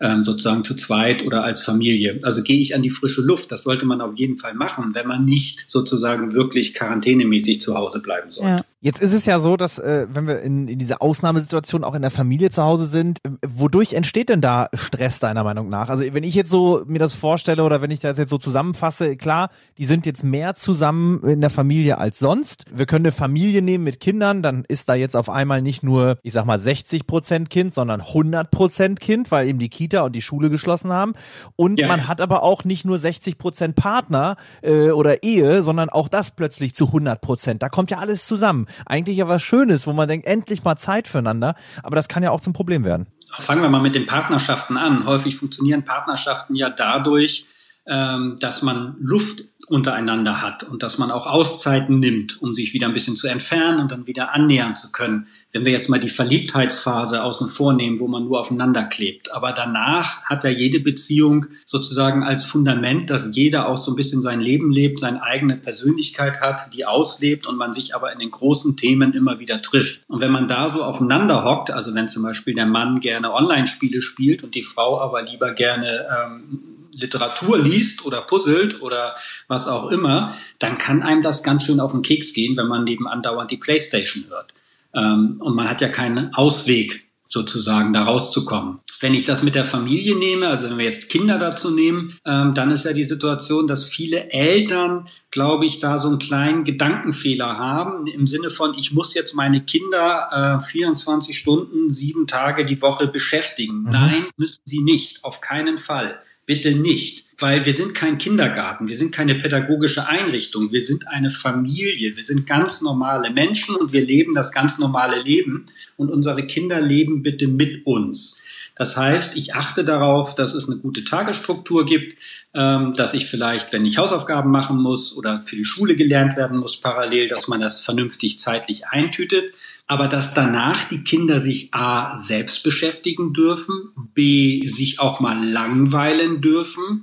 ähm, 0.00 0.24
sozusagen 0.24 0.64
zu 0.64 0.74
zweit 0.74 1.26
oder 1.26 1.44
als 1.44 1.60
Familie. 1.60 2.18
Also 2.22 2.42
gehe 2.42 2.58
ich 2.58 2.74
an 2.74 2.82
die 2.82 2.90
frische 2.90 3.20
Luft. 3.20 3.52
Das 3.52 3.64
sollte 3.64 3.84
man 3.84 4.00
auf 4.00 4.16
jeden 4.16 4.38
Fall 4.38 4.54
machen, 4.54 4.94
wenn 4.94 5.06
man 5.06 5.24
nicht 5.24 5.64
sozusagen 5.66 6.32
wirklich 6.32 6.72
quarantänemäßig 6.74 7.60
zu 7.60 7.74
Hause 7.76 8.00
bleiben 8.00 8.30
soll. 8.30 8.46
Ja. 8.46 8.64
Jetzt 8.82 9.02
ist 9.02 9.12
es 9.12 9.26
ja 9.26 9.40
so, 9.40 9.58
dass 9.58 9.78
äh, 9.78 10.06
wenn 10.10 10.26
wir 10.26 10.40
in, 10.40 10.66
in 10.66 10.78
dieser 10.78 11.02
Ausnahmesituation 11.02 11.84
auch 11.84 11.94
in 11.94 12.00
der 12.00 12.10
Familie 12.10 12.48
zu 12.48 12.62
Hause 12.62 12.86
sind, 12.86 13.18
äh, 13.24 13.30
wodurch 13.46 13.92
entsteht 13.92 14.30
denn 14.30 14.40
da 14.40 14.70
Stress 14.72 15.18
deiner 15.18 15.44
Meinung 15.44 15.68
nach? 15.68 15.90
Also 15.90 16.02
wenn 16.14 16.24
ich 16.24 16.34
jetzt 16.34 16.50
so 16.50 16.82
mir 16.86 16.98
das 16.98 17.14
vorstelle 17.14 17.62
oder 17.62 17.82
wenn 17.82 17.90
ich 17.90 18.00
das 18.00 18.16
jetzt 18.16 18.29
so 18.30 18.38
zusammenfasse, 18.38 19.16
klar, 19.16 19.50
die 19.76 19.84
sind 19.84 20.06
jetzt 20.06 20.24
mehr 20.24 20.54
zusammen 20.54 21.22
in 21.24 21.40
der 21.42 21.50
Familie 21.50 21.98
als 21.98 22.18
sonst. 22.18 22.64
Wir 22.72 22.86
können 22.86 23.04
eine 23.04 23.12
Familie 23.12 23.60
nehmen 23.60 23.84
mit 23.84 24.00
Kindern, 24.00 24.42
dann 24.42 24.64
ist 24.66 24.88
da 24.88 24.94
jetzt 24.94 25.14
auf 25.14 25.28
einmal 25.28 25.60
nicht 25.60 25.82
nur, 25.82 26.18
ich 26.22 26.32
sag 26.32 26.46
mal 26.46 26.58
60 26.58 27.06
Prozent 27.06 27.50
Kind, 27.50 27.74
sondern 27.74 28.00
100 28.00 28.50
Prozent 28.50 29.00
Kind, 29.00 29.30
weil 29.30 29.48
eben 29.48 29.58
die 29.58 29.68
Kita 29.68 30.02
und 30.02 30.16
die 30.16 30.22
Schule 30.22 30.48
geschlossen 30.48 30.92
haben. 30.92 31.12
Und 31.56 31.80
ja. 31.80 31.88
man 31.88 32.08
hat 32.08 32.22
aber 32.22 32.42
auch 32.42 32.64
nicht 32.64 32.86
nur 32.86 32.96
60 32.96 33.36
Prozent 33.36 33.76
Partner 33.76 34.36
äh, 34.62 34.90
oder 34.90 35.22
Ehe, 35.22 35.60
sondern 35.62 35.90
auch 35.90 36.08
das 36.08 36.30
plötzlich 36.30 36.74
zu 36.74 36.86
100 36.86 37.20
Prozent. 37.20 37.62
Da 37.62 37.68
kommt 37.68 37.90
ja 37.90 37.98
alles 37.98 38.26
zusammen 38.26 38.66
eigentlich 38.86 39.18
ja 39.18 39.28
was 39.28 39.42
Schönes, 39.42 39.86
wo 39.86 39.92
man 39.92 40.08
denkt, 40.08 40.26
endlich 40.26 40.64
mal 40.64 40.76
Zeit 40.76 41.08
füreinander. 41.08 41.54
Aber 41.82 41.96
das 41.96 42.08
kann 42.08 42.22
ja 42.22 42.30
auch 42.30 42.40
zum 42.40 42.52
Problem 42.52 42.84
werden. 42.84 43.06
Fangen 43.32 43.62
wir 43.62 43.68
mal 43.68 43.80
mit 43.80 43.94
den 43.94 44.06
Partnerschaften 44.06 44.76
an. 44.76 45.06
Häufig 45.06 45.36
funktionieren 45.36 45.84
Partnerschaften 45.84 46.56
ja 46.56 46.68
dadurch, 46.68 47.46
dass 47.84 48.62
man 48.62 48.96
Luft 49.00 49.44
untereinander 49.70 50.42
hat 50.42 50.64
und 50.64 50.82
dass 50.82 50.98
man 50.98 51.12
auch 51.12 51.26
Auszeiten 51.26 52.00
nimmt, 52.00 52.42
um 52.42 52.54
sich 52.54 52.74
wieder 52.74 52.88
ein 52.88 52.92
bisschen 52.92 53.14
zu 53.14 53.28
entfernen 53.28 53.78
und 53.78 53.92
dann 53.92 54.08
wieder 54.08 54.34
annähern 54.34 54.74
zu 54.74 54.90
können. 54.90 55.28
Wenn 55.52 55.64
wir 55.64 55.70
jetzt 55.70 55.88
mal 55.88 56.00
die 56.00 56.08
Verliebtheitsphase 56.08 57.22
außen 57.22 57.48
vor 57.48 57.72
nehmen, 57.72 58.00
wo 58.00 58.08
man 58.08 58.24
nur 58.24 58.40
aufeinander 58.40 58.82
klebt. 58.82 59.32
Aber 59.32 59.52
danach 59.52 60.24
hat 60.24 60.42
ja 60.42 60.50
jede 60.50 60.80
Beziehung 60.80 61.46
sozusagen 61.66 62.24
als 62.24 62.44
Fundament, 62.44 63.10
dass 63.10 63.34
jeder 63.34 63.68
auch 63.68 63.76
so 63.76 63.92
ein 63.92 63.96
bisschen 63.96 64.22
sein 64.22 64.40
Leben 64.40 64.72
lebt, 64.72 64.98
seine 64.98 65.22
eigene 65.22 65.56
Persönlichkeit 65.56 66.40
hat, 66.40 66.74
die 66.74 66.84
auslebt 66.84 67.46
und 67.46 67.56
man 67.56 67.72
sich 67.72 67.94
aber 67.94 68.12
in 68.12 68.18
den 68.18 68.32
großen 68.32 68.76
Themen 68.76 69.12
immer 69.12 69.38
wieder 69.38 69.62
trifft. 69.62 70.02
Und 70.08 70.20
wenn 70.20 70.32
man 70.32 70.48
da 70.48 70.70
so 70.70 70.82
aufeinander 70.82 71.44
hockt, 71.44 71.70
also 71.70 71.94
wenn 71.94 72.08
zum 72.08 72.24
Beispiel 72.24 72.56
der 72.56 72.66
Mann 72.66 72.98
gerne 72.98 73.32
Online-Spiele 73.32 74.00
spielt 74.00 74.42
und 74.42 74.56
die 74.56 74.64
Frau 74.64 75.00
aber 75.00 75.22
lieber 75.22 75.52
gerne 75.52 76.06
ähm, 76.10 76.79
Literatur 77.00 77.58
liest 77.58 78.04
oder 78.04 78.20
puzzelt 78.20 78.80
oder 78.82 79.16
was 79.48 79.66
auch 79.66 79.90
immer, 79.90 80.34
dann 80.58 80.78
kann 80.78 81.02
einem 81.02 81.22
das 81.22 81.42
ganz 81.42 81.64
schön 81.64 81.80
auf 81.80 81.92
den 81.92 82.02
Keks 82.02 82.32
gehen, 82.32 82.56
wenn 82.56 82.68
man 82.68 82.84
nebenan 82.84 83.22
dauernd 83.22 83.50
die 83.50 83.56
Playstation 83.56 84.26
hört. 84.28 84.52
Ähm, 84.94 85.36
und 85.40 85.54
man 85.54 85.68
hat 85.68 85.80
ja 85.80 85.88
keinen 85.88 86.34
Ausweg 86.34 87.04
sozusagen 87.30 87.92
da 87.92 88.02
rauszukommen. 88.02 88.80
Wenn 88.98 89.14
ich 89.14 89.24
das 89.24 89.42
mit 89.42 89.54
der 89.54 89.64
Familie 89.64 90.16
nehme, 90.16 90.48
also 90.48 90.68
wenn 90.68 90.76
wir 90.76 90.84
jetzt 90.84 91.08
Kinder 91.08 91.38
dazu 91.38 91.70
nehmen, 91.70 92.18
ähm, 92.26 92.54
dann 92.54 92.72
ist 92.72 92.84
ja 92.84 92.92
die 92.92 93.04
Situation, 93.04 93.68
dass 93.68 93.84
viele 93.84 94.30
Eltern, 94.30 95.06
glaube 95.30 95.64
ich, 95.64 95.78
da 95.78 95.98
so 96.00 96.08
einen 96.08 96.18
kleinen 96.18 96.64
Gedankenfehler 96.64 97.56
haben 97.56 98.06
im 98.08 98.26
Sinne 98.26 98.50
von, 98.50 98.74
ich 98.76 98.92
muss 98.92 99.14
jetzt 99.14 99.34
meine 99.34 99.62
Kinder 99.62 100.58
äh, 100.60 100.64
24 100.64 101.38
Stunden, 101.38 101.88
sieben 101.88 102.26
Tage 102.26 102.66
die 102.66 102.82
Woche 102.82 103.06
beschäftigen. 103.06 103.84
Mhm. 103.84 103.90
Nein, 103.90 104.26
müssen 104.36 104.62
sie 104.64 104.80
nicht, 104.80 105.24
auf 105.24 105.40
keinen 105.40 105.78
Fall 105.78 106.20
bitte 106.50 106.74
nicht, 106.74 107.26
weil 107.38 107.64
wir 107.64 107.74
sind 107.74 107.94
kein 107.94 108.18
Kindergarten, 108.18 108.88
wir 108.88 108.96
sind 108.96 109.14
keine 109.14 109.36
pädagogische 109.36 110.08
Einrichtung, 110.08 110.72
wir 110.72 110.80
sind 110.80 111.06
eine 111.06 111.30
Familie, 111.30 112.16
wir 112.16 112.24
sind 112.24 112.44
ganz 112.44 112.82
normale 112.82 113.30
Menschen 113.30 113.76
und 113.76 113.92
wir 113.92 114.04
leben 114.04 114.32
das 114.34 114.50
ganz 114.50 114.76
normale 114.76 115.22
Leben 115.22 115.66
und 115.96 116.10
unsere 116.10 116.44
Kinder 116.48 116.80
leben 116.80 117.22
bitte 117.22 117.46
mit 117.46 117.86
uns. 117.86 118.42
Das 118.74 118.96
heißt, 118.96 119.36
ich 119.36 119.54
achte 119.54 119.84
darauf, 119.84 120.34
dass 120.34 120.54
es 120.54 120.68
eine 120.68 120.78
gute 120.78 121.04
Tagesstruktur 121.04 121.84
gibt, 121.84 122.16
ähm, 122.54 122.94
dass 122.94 123.14
ich 123.14 123.26
vielleicht, 123.26 123.72
wenn 123.72 123.84
ich 123.84 123.98
Hausaufgaben 123.98 124.50
machen 124.50 124.78
muss 124.78 125.16
oder 125.16 125.40
für 125.40 125.56
die 125.56 125.64
Schule 125.64 125.96
gelernt 125.96 126.36
werden 126.36 126.58
muss, 126.58 126.80
parallel, 126.80 127.28
dass 127.28 127.48
man 127.48 127.60
das 127.60 127.84
vernünftig 127.84 128.38
zeitlich 128.38 128.86
eintütet, 128.86 129.52
aber 129.86 130.06
dass 130.06 130.34
danach 130.34 130.84
die 130.84 131.02
Kinder 131.02 131.40
sich 131.40 131.74
A 131.74 132.16
selbst 132.16 132.62
beschäftigen 132.62 133.32
dürfen, 133.32 133.90
B 134.14 134.66
sich 134.66 135.00
auch 135.00 135.20
mal 135.20 135.44
langweilen 135.44 136.40
dürfen, 136.40 137.02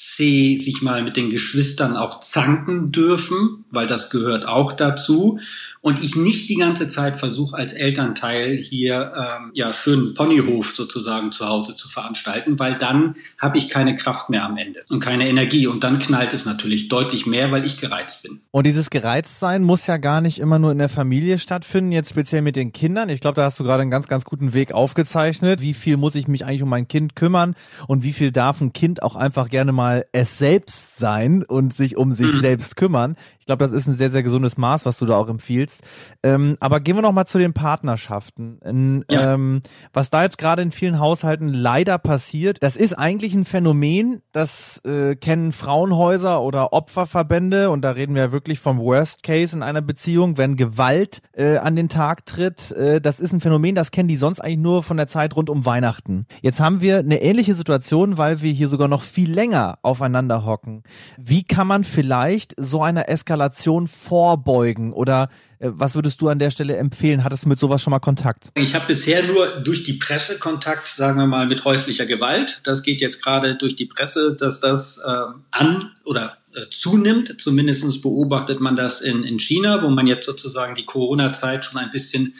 C 0.00 0.54
sich 0.54 0.80
mal 0.80 1.02
mit 1.02 1.16
den 1.16 1.28
Geschwistern 1.28 1.96
auch 1.96 2.20
zanken 2.20 2.92
dürfen, 2.92 3.64
weil 3.70 3.88
das 3.88 4.10
gehört 4.10 4.46
auch 4.46 4.72
dazu 4.72 5.40
und 5.88 6.04
ich 6.04 6.16
nicht 6.16 6.50
die 6.50 6.56
ganze 6.56 6.86
Zeit 6.86 7.16
versuche 7.16 7.56
als 7.56 7.72
Elternteil 7.72 8.58
hier 8.58 9.10
ähm, 9.16 9.52
ja 9.54 9.72
schön 9.72 10.12
Ponyhof 10.12 10.74
sozusagen 10.74 11.32
zu 11.32 11.48
Hause 11.48 11.76
zu 11.76 11.88
veranstalten, 11.88 12.58
weil 12.58 12.74
dann 12.74 13.16
habe 13.38 13.56
ich 13.56 13.70
keine 13.70 13.94
Kraft 13.94 14.28
mehr 14.28 14.44
am 14.44 14.58
Ende 14.58 14.84
und 14.90 15.00
keine 15.00 15.26
Energie 15.26 15.66
und 15.66 15.82
dann 15.84 15.98
knallt 15.98 16.34
es 16.34 16.44
natürlich 16.44 16.88
deutlich 16.88 17.24
mehr, 17.24 17.50
weil 17.52 17.64
ich 17.64 17.80
gereizt 17.80 18.22
bin. 18.22 18.42
Und 18.50 18.66
dieses 18.66 18.90
Gereiztsein 18.90 19.62
muss 19.62 19.86
ja 19.86 19.96
gar 19.96 20.20
nicht 20.20 20.40
immer 20.40 20.58
nur 20.58 20.72
in 20.72 20.78
der 20.78 20.90
Familie 20.90 21.38
stattfinden, 21.38 21.90
jetzt 21.90 22.10
speziell 22.10 22.42
mit 22.42 22.56
den 22.56 22.72
Kindern. 22.72 23.08
Ich 23.08 23.20
glaube, 23.20 23.36
da 23.36 23.44
hast 23.44 23.58
du 23.58 23.64
gerade 23.64 23.80
einen 23.80 23.90
ganz, 23.90 24.08
ganz 24.08 24.26
guten 24.26 24.52
Weg 24.52 24.72
aufgezeichnet. 24.72 25.62
Wie 25.62 25.72
viel 25.72 25.96
muss 25.96 26.16
ich 26.16 26.28
mich 26.28 26.44
eigentlich 26.44 26.62
um 26.62 26.68
mein 26.68 26.86
Kind 26.86 27.16
kümmern 27.16 27.54
und 27.86 28.02
wie 28.02 28.12
viel 28.12 28.30
darf 28.30 28.60
ein 28.60 28.74
Kind 28.74 29.02
auch 29.02 29.16
einfach 29.16 29.48
gerne 29.48 29.72
mal 29.72 30.04
es 30.12 30.36
selbst 30.36 30.98
sein 30.98 31.44
und 31.44 31.74
sich 31.74 31.96
um 31.96 32.12
sich 32.12 32.34
mhm. 32.34 32.40
selbst 32.40 32.76
kümmern. 32.76 33.16
Ich 33.48 33.50
glaube, 33.50 33.64
das 33.64 33.72
ist 33.72 33.86
ein 33.86 33.94
sehr, 33.94 34.10
sehr 34.10 34.22
gesundes 34.22 34.58
Maß, 34.58 34.84
was 34.84 34.98
du 34.98 35.06
da 35.06 35.16
auch 35.16 35.30
empfiehlst. 35.30 35.82
Ähm, 36.22 36.58
aber 36.60 36.80
gehen 36.80 36.96
wir 36.96 37.00
noch 37.00 37.12
mal 37.12 37.24
zu 37.24 37.38
den 37.38 37.54
Partnerschaften. 37.54 38.58
In, 38.62 39.06
ja. 39.10 39.32
ähm, 39.32 39.62
was 39.94 40.10
da 40.10 40.22
jetzt 40.22 40.36
gerade 40.36 40.60
in 40.60 40.70
vielen 40.70 40.98
Haushalten 40.98 41.48
leider 41.48 41.96
passiert, 41.96 42.58
das 42.62 42.76
ist 42.76 42.92
eigentlich 42.92 43.34
ein 43.34 43.46
Phänomen, 43.46 44.20
das 44.32 44.82
äh, 44.84 45.16
kennen 45.16 45.52
Frauenhäuser 45.52 46.42
oder 46.42 46.74
Opferverbände 46.74 47.70
und 47.70 47.86
da 47.86 47.92
reden 47.92 48.14
wir 48.14 48.24
ja 48.24 48.32
wirklich 48.32 48.60
vom 48.60 48.80
Worst 48.80 49.22
Case 49.22 49.56
in 49.56 49.62
einer 49.62 49.80
Beziehung, 49.80 50.36
wenn 50.36 50.56
Gewalt 50.56 51.22
äh, 51.32 51.56
an 51.56 51.74
den 51.74 51.88
Tag 51.88 52.26
tritt. 52.26 52.72
Äh, 52.72 53.00
das 53.00 53.18
ist 53.18 53.32
ein 53.32 53.40
Phänomen, 53.40 53.74
das 53.74 53.92
kennen 53.92 54.10
die 54.10 54.16
sonst 54.16 54.40
eigentlich 54.40 54.58
nur 54.58 54.82
von 54.82 54.98
der 54.98 55.06
Zeit 55.06 55.34
rund 55.36 55.48
um 55.48 55.64
Weihnachten. 55.64 56.26
Jetzt 56.42 56.60
haben 56.60 56.82
wir 56.82 56.98
eine 56.98 57.22
ähnliche 57.22 57.54
Situation, 57.54 58.18
weil 58.18 58.42
wir 58.42 58.52
hier 58.52 58.68
sogar 58.68 58.88
noch 58.88 59.04
viel 59.04 59.32
länger 59.32 59.78
aufeinander 59.80 60.44
hocken. 60.44 60.82
Wie 61.16 61.44
kann 61.44 61.66
man 61.66 61.82
vielleicht 61.82 62.54
so 62.58 62.82
einer 62.82 63.08
Eskalation 63.08 63.37
vorbeugen 63.86 64.92
oder 64.92 65.28
äh, 65.58 65.70
was 65.72 65.94
würdest 65.94 66.20
du 66.20 66.28
an 66.28 66.38
der 66.38 66.50
Stelle 66.50 66.76
empfehlen? 66.76 67.24
Hattest 67.24 67.44
du 67.44 67.48
mit 67.48 67.58
sowas 67.58 67.82
schon 67.82 67.90
mal 67.90 67.98
Kontakt? 67.98 68.50
Ich 68.54 68.74
habe 68.74 68.86
bisher 68.86 69.22
nur 69.24 69.60
durch 69.60 69.84
die 69.84 69.94
Presse 69.94 70.38
Kontakt, 70.38 70.88
sagen 70.88 71.18
wir 71.18 71.26
mal, 71.26 71.46
mit 71.46 71.64
häuslicher 71.64 72.06
Gewalt. 72.06 72.60
Das 72.64 72.82
geht 72.82 73.00
jetzt 73.00 73.22
gerade 73.22 73.56
durch 73.56 73.76
die 73.76 73.86
Presse, 73.86 74.36
dass 74.38 74.60
das 74.60 74.98
äh, 74.98 75.10
an 75.50 75.92
oder 76.04 76.38
äh, 76.54 76.62
zunimmt. 76.70 77.40
Zumindest 77.40 78.02
beobachtet 78.02 78.60
man 78.60 78.76
das 78.76 79.00
in, 79.00 79.24
in 79.24 79.38
China, 79.38 79.82
wo 79.82 79.88
man 79.88 80.06
jetzt 80.06 80.26
sozusagen 80.26 80.74
die 80.74 80.84
Corona-Zeit 80.84 81.64
schon 81.64 81.78
ein 81.78 81.90
bisschen 81.90 82.34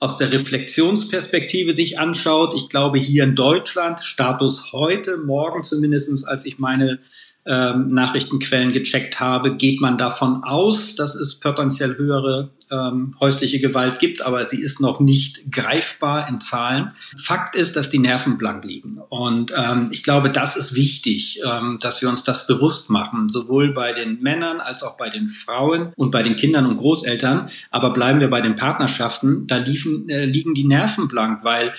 aus 0.00 0.16
der 0.16 0.32
Reflexionsperspektive 0.32 1.74
sich 1.74 1.98
anschaut. 1.98 2.54
Ich 2.56 2.68
glaube, 2.68 2.98
hier 2.98 3.24
in 3.24 3.34
Deutschland, 3.34 4.00
Status 4.00 4.72
heute, 4.72 5.16
morgen 5.16 5.64
zumindestens, 5.64 6.24
als 6.24 6.46
ich 6.46 6.58
meine 6.58 7.00
ähm, 7.48 7.86
Nachrichtenquellen 7.88 8.72
gecheckt 8.72 9.20
habe, 9.20 9.56
geht 9.56 9.80
man 9.80 9.96
davon 9.96 10.44
aus, 10.44 10.94
dass 10.94 11.14
es 11.14 11.40
potenziell 11.40 11.96
höhere 11.96 12.50
ähm, 12.70 13.14
häusliche 13.18 13.60
Gewalt 13.60 13.98
gibt, 13.98 14.22
aber 14.22 14.46
sie 14.46 14.60
ist 14.60 14.80
noch 14.80 15.00
nicht 15.00 15.50
greifbar 15.50 16.28
in 16.28 16.40
Zahlen. 16.40 16.92
Fakt 17.16 17.56
ist, 17.56 17.76
dass 17.76 17.88
die 17.88 17.98
Nerven 17.98 18.36
blank 18.36 18.64
liegen. 18.64 18.98
Und 19.08 19.52
ähm, 19.56 19.88
ich 19.92 20.02
glaube, 20.02 20.30
das 20.30 20.56
ist 20.56 20.74
wichtig, 20.74 21.40
ähm, 21.44 21.78
dass 21.80 22.02
wir 22.02 22.10
uns 22.10 22.22
das 22.22 22.46
bewusst 22.46 22.90
machen, 22.90 23.30
sowohl 23.30 23.72
bei 23.72 23.92
den 23.94 24.20
Männern 24.20 24.60
als 24.60 24.82
auch 24.82 24.98
bei 24.98 25.08
den 25.08 25.28
Frauen 25.28 25.92
und 25.96 26.10
bei 26.10 26.22
den 26.22 26.36
Kindern 26.36 26.66
und 26.66 26.76
Großeltern. 26.76 27.48
Aber 27.70 27.94
bleiben 27.94 28.20
wir 28.20 28.28
bei 28.28 28.42
den 28.42 28.56
Partnerschaften, 28.56 29.46
da 29.46 29.56
liefen, 29.56 30.08
äh, 30.10 30.26
liegen 30.26 30.52
die 30.52 30.66
Nerven 30.66 31.08
blank, 31.08 31.44
weil 31.44 31.72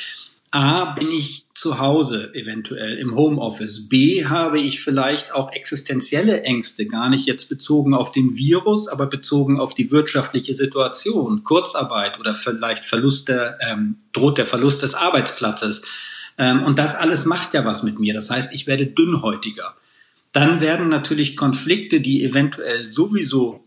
A, 0.51 0.93
bin 0.93 1.11
ich 1.11 1.45
zu 1.53 1.77
Hause 1.77 2.33
eventuell 2.33 2.97
im 2.97 3.15
Homeoffice. 3.15 3.87
B, 3.87 4.25
habe 4.25 4.59
ich 4.59 4.81
vielleicht 4.81 5.31
auch 5.31 5.51
existenzielle 5.51 6.41
Ängste, 6.41 6.87
gar 6.87 7.09
nicht 7.09 7.27
jetzt 7.27 7.49
bezogen 7.49 7.93
auf 7.93 8.11
den 8.11 8.35
Virus, 8.35 8.87
aber 8.87 9.05
bezogen 9.05 9.59
auf 9.59 9.75
die 9.75 9.91
wirtschaftliche 9.91 10.55
Situation, 10.55 11.43
Kurzarbeit 11.43 12.19
oder 12.19 12.33
vielleicht 12.33 12.83
Verlust 12.83 13.27
der, 13.29 13.59
ähm, 13.61 13.97
droht 14.11 14.39
der 14.39 14.47
Verlust 14.47 14.81
des 14.81 14.95
Arbeitsplatzes. 14.95 15.83
Ähm, 16.39 16.63
und 16.63 16.79
das 16.79 16.95
alles 16.95 17.25
macht 17.25 17.53
ja 17.53 17.63
was 17.63 17.83
mit 17.83 17.99
mir. 17.99 18.15
Das 18.15 18.31
heißt, 18.31 18.51
ich 18.51 18.65
werde 18.65 18.87
dünnhäutiger. 18.87 19.75
Dann 20.31 20.61
werden 20.61 20.87
natürlich 20.87 21.37
Konflikte, 21.37 22.01
die 22.01 22.23
eventuell 22.23 22.87
sowieso 22.87 23.63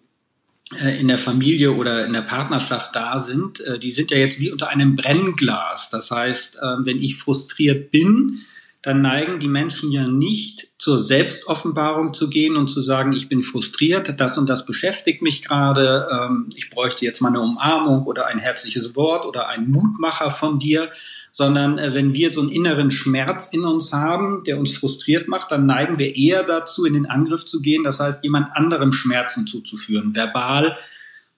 in 0.99 1.09
der 1.09 1.19
Familie 1.19 1.73
oder 1.73 2.07
in 2.07 2.13
der 2.13 2.23
Partnerschaft 2.23 2.95
da 2.95 3.19
sind, 3.19 3.61
äh, 3.61 3.79
die 3.79 3.93
sind 3.93 4.11
ja 4.11 4.19
jetzt 4.19 4.41
wie 4.41 4.51
unter 4.51 4.69
einem 4.69 4.97
Brennglas. 4.97 5.91
Das 5.91 6.11
heißt, 6.11 6.57
äh, 6.57 6.61
wenn 6.85 7.03
ich 7.03 7.17
frustriert 7.17 7.91
bin, 7.91 8.39
dann 8.83 9.01
neigen 9.01 9.39
die 9.39 9.49
Menschen 9.49 9.93
ja 9.93 10.09
nicht 10.09 10.73
zur 10.77 10.99
Selbstoffenbarung 10.99 12.15
zu 12.15 12.29
gehen 12.29 12.57
und 12.57 12.67
zu 12.67 12.83
sagen, 12.83 13.13
ich 13.13 13.29
bin 13.29 13.43
frustriert, 13.43 14.21
das 14.21 14.37
und 14.37 14.49
das 14.49 14.67
beschäftigt 14.67 15.23
mich 15.23 15.43
gerade, 15.43 16.09
ähm, 16.11 16.49
ich 16.57 16.69
bräuchte 16.69 17.05
jetzt 17.05 17.21
mal 17.21 17.29
eine 17.29 17.41
Umarmung 17.41 18.05
oder 18.07 18.27
ein 18.27 18.41
herzliches 18.41 18.97
Wort 18.97 19.25
oder 19.25 19.49
einen 19.49 19.71
Mutmacher 19.71 20.33
von 20.33 20.59
dir, 20.59 20.91
sondern 21.33 21.79
äh, 21.79 21.95
wenn 21.95 22.15
wir 22.15 22.31
so 22.31 22.41
einen 22.41 22.51
inneren 22.51 22.91
Schmerz 22.91 23.49
in 23.49 23.65
uns 23.65 23.93
haben, 23.93 24.45
der 24.45 24.59
uns 24.59 24.77
frustriert 24.77 25.27
macht, 25.27 25.51
dann 25.51 25.67
neigen 25.67 25.99
wir 25.99 26.15
eher 26.15 26.45
dazu, 26.45 26.85
in 26.85 26.93
den 26.93 27.07
Angriff 27.07 27.45
zu 27.47 27.61
gehen, 27.61 27.83
das 27.83 27.99
heißt, 27.99 28.23
jemand 28.23 28.55
anderem 28.55 28.93
Schmerzen 28.93 29.47
zuzuführen, 29.47 30.15
verbal, 30.15 30.77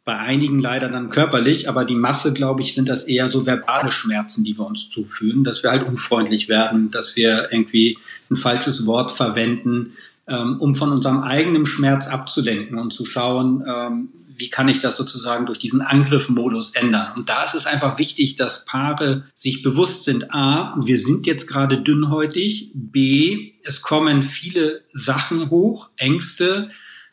bei 0.04 0.18
einigen 0.18 0.58
leider 0.58 0.90
dann 0.90 1.08
körperlich, 1.08 1.66
aber 1.66 1.86
die 1.86 1.94
Masse, 1.94 2.34
glaube 2.34 2.60
ich, 2.60 2.74
sind 2.74 2.90
das 2.90 3.04
eher 3.04 3.30
so 3.30 3.46
verbale 3.46 3.90
Schmerzen, 3.90 4.44
die 4.44 4.58
wir 4.58 4.66
uns 4.66 4.90
zuführen, 4.90 5.44
dass 5.44 5.62
wir 5.62 5.70
halt 5.70 5.84
unfreundlich 5.84 6.48
werden, 6.50 6.88
dass 6.88 7.16
wir 7.16 7.48
irgendwie 7.50 7.96
ein 8.30 8.36
falsches 8.36 8.84
Wort 8.84 9.12
verwenden, 9.12 9.94
ähm, 10.28 10.56
um 10.60 10.74
von 10.74 10.90
unserem 10.92 11.22
eigenen 11.22 11.66
Schmerz 11.66 12.08
abzulenken 12.08 12.78
und 12.78 12.92
zu 12.92 13.04
schauen, 13.04 13.62
ähm, 13.66 14.08
wie 14.36 14.50
kann 14.50 14.68
ich 14.68 14.80
das 14.80 14.96
sozusagen 14.96 15.46
durch 15.46 15.58
diesen 15.58 15.80
Angriffmodus 15.80 16.74
ändern? 16.74 17.12
Und 17.16 17.28
da 17.28 17.44
ist 17.44 17.54
es 17.54 17.66
einfach 17.66 17.98
wichtig, 17.98 18.36
dass 18.36 18.64
Paare 18.64 19.24
sich 19.34 19.62
bewusst 19.62 20.04
sind, 20.04 20.32
a, 20.32 20.76
wir 20.82 20.98
sind 20.98 21.26
jetzt 21.26 21.46
gerade 21.46 21.78
dünnhäutig, 21.78 22.70
b, 22.74 23.52
es 23.62 23.80
kommen 23.80 24.22
viele 24.22 24.82
Sachen 24.92 25.50
hoch, 25.50 25.90
Ängste, 25.96 26.70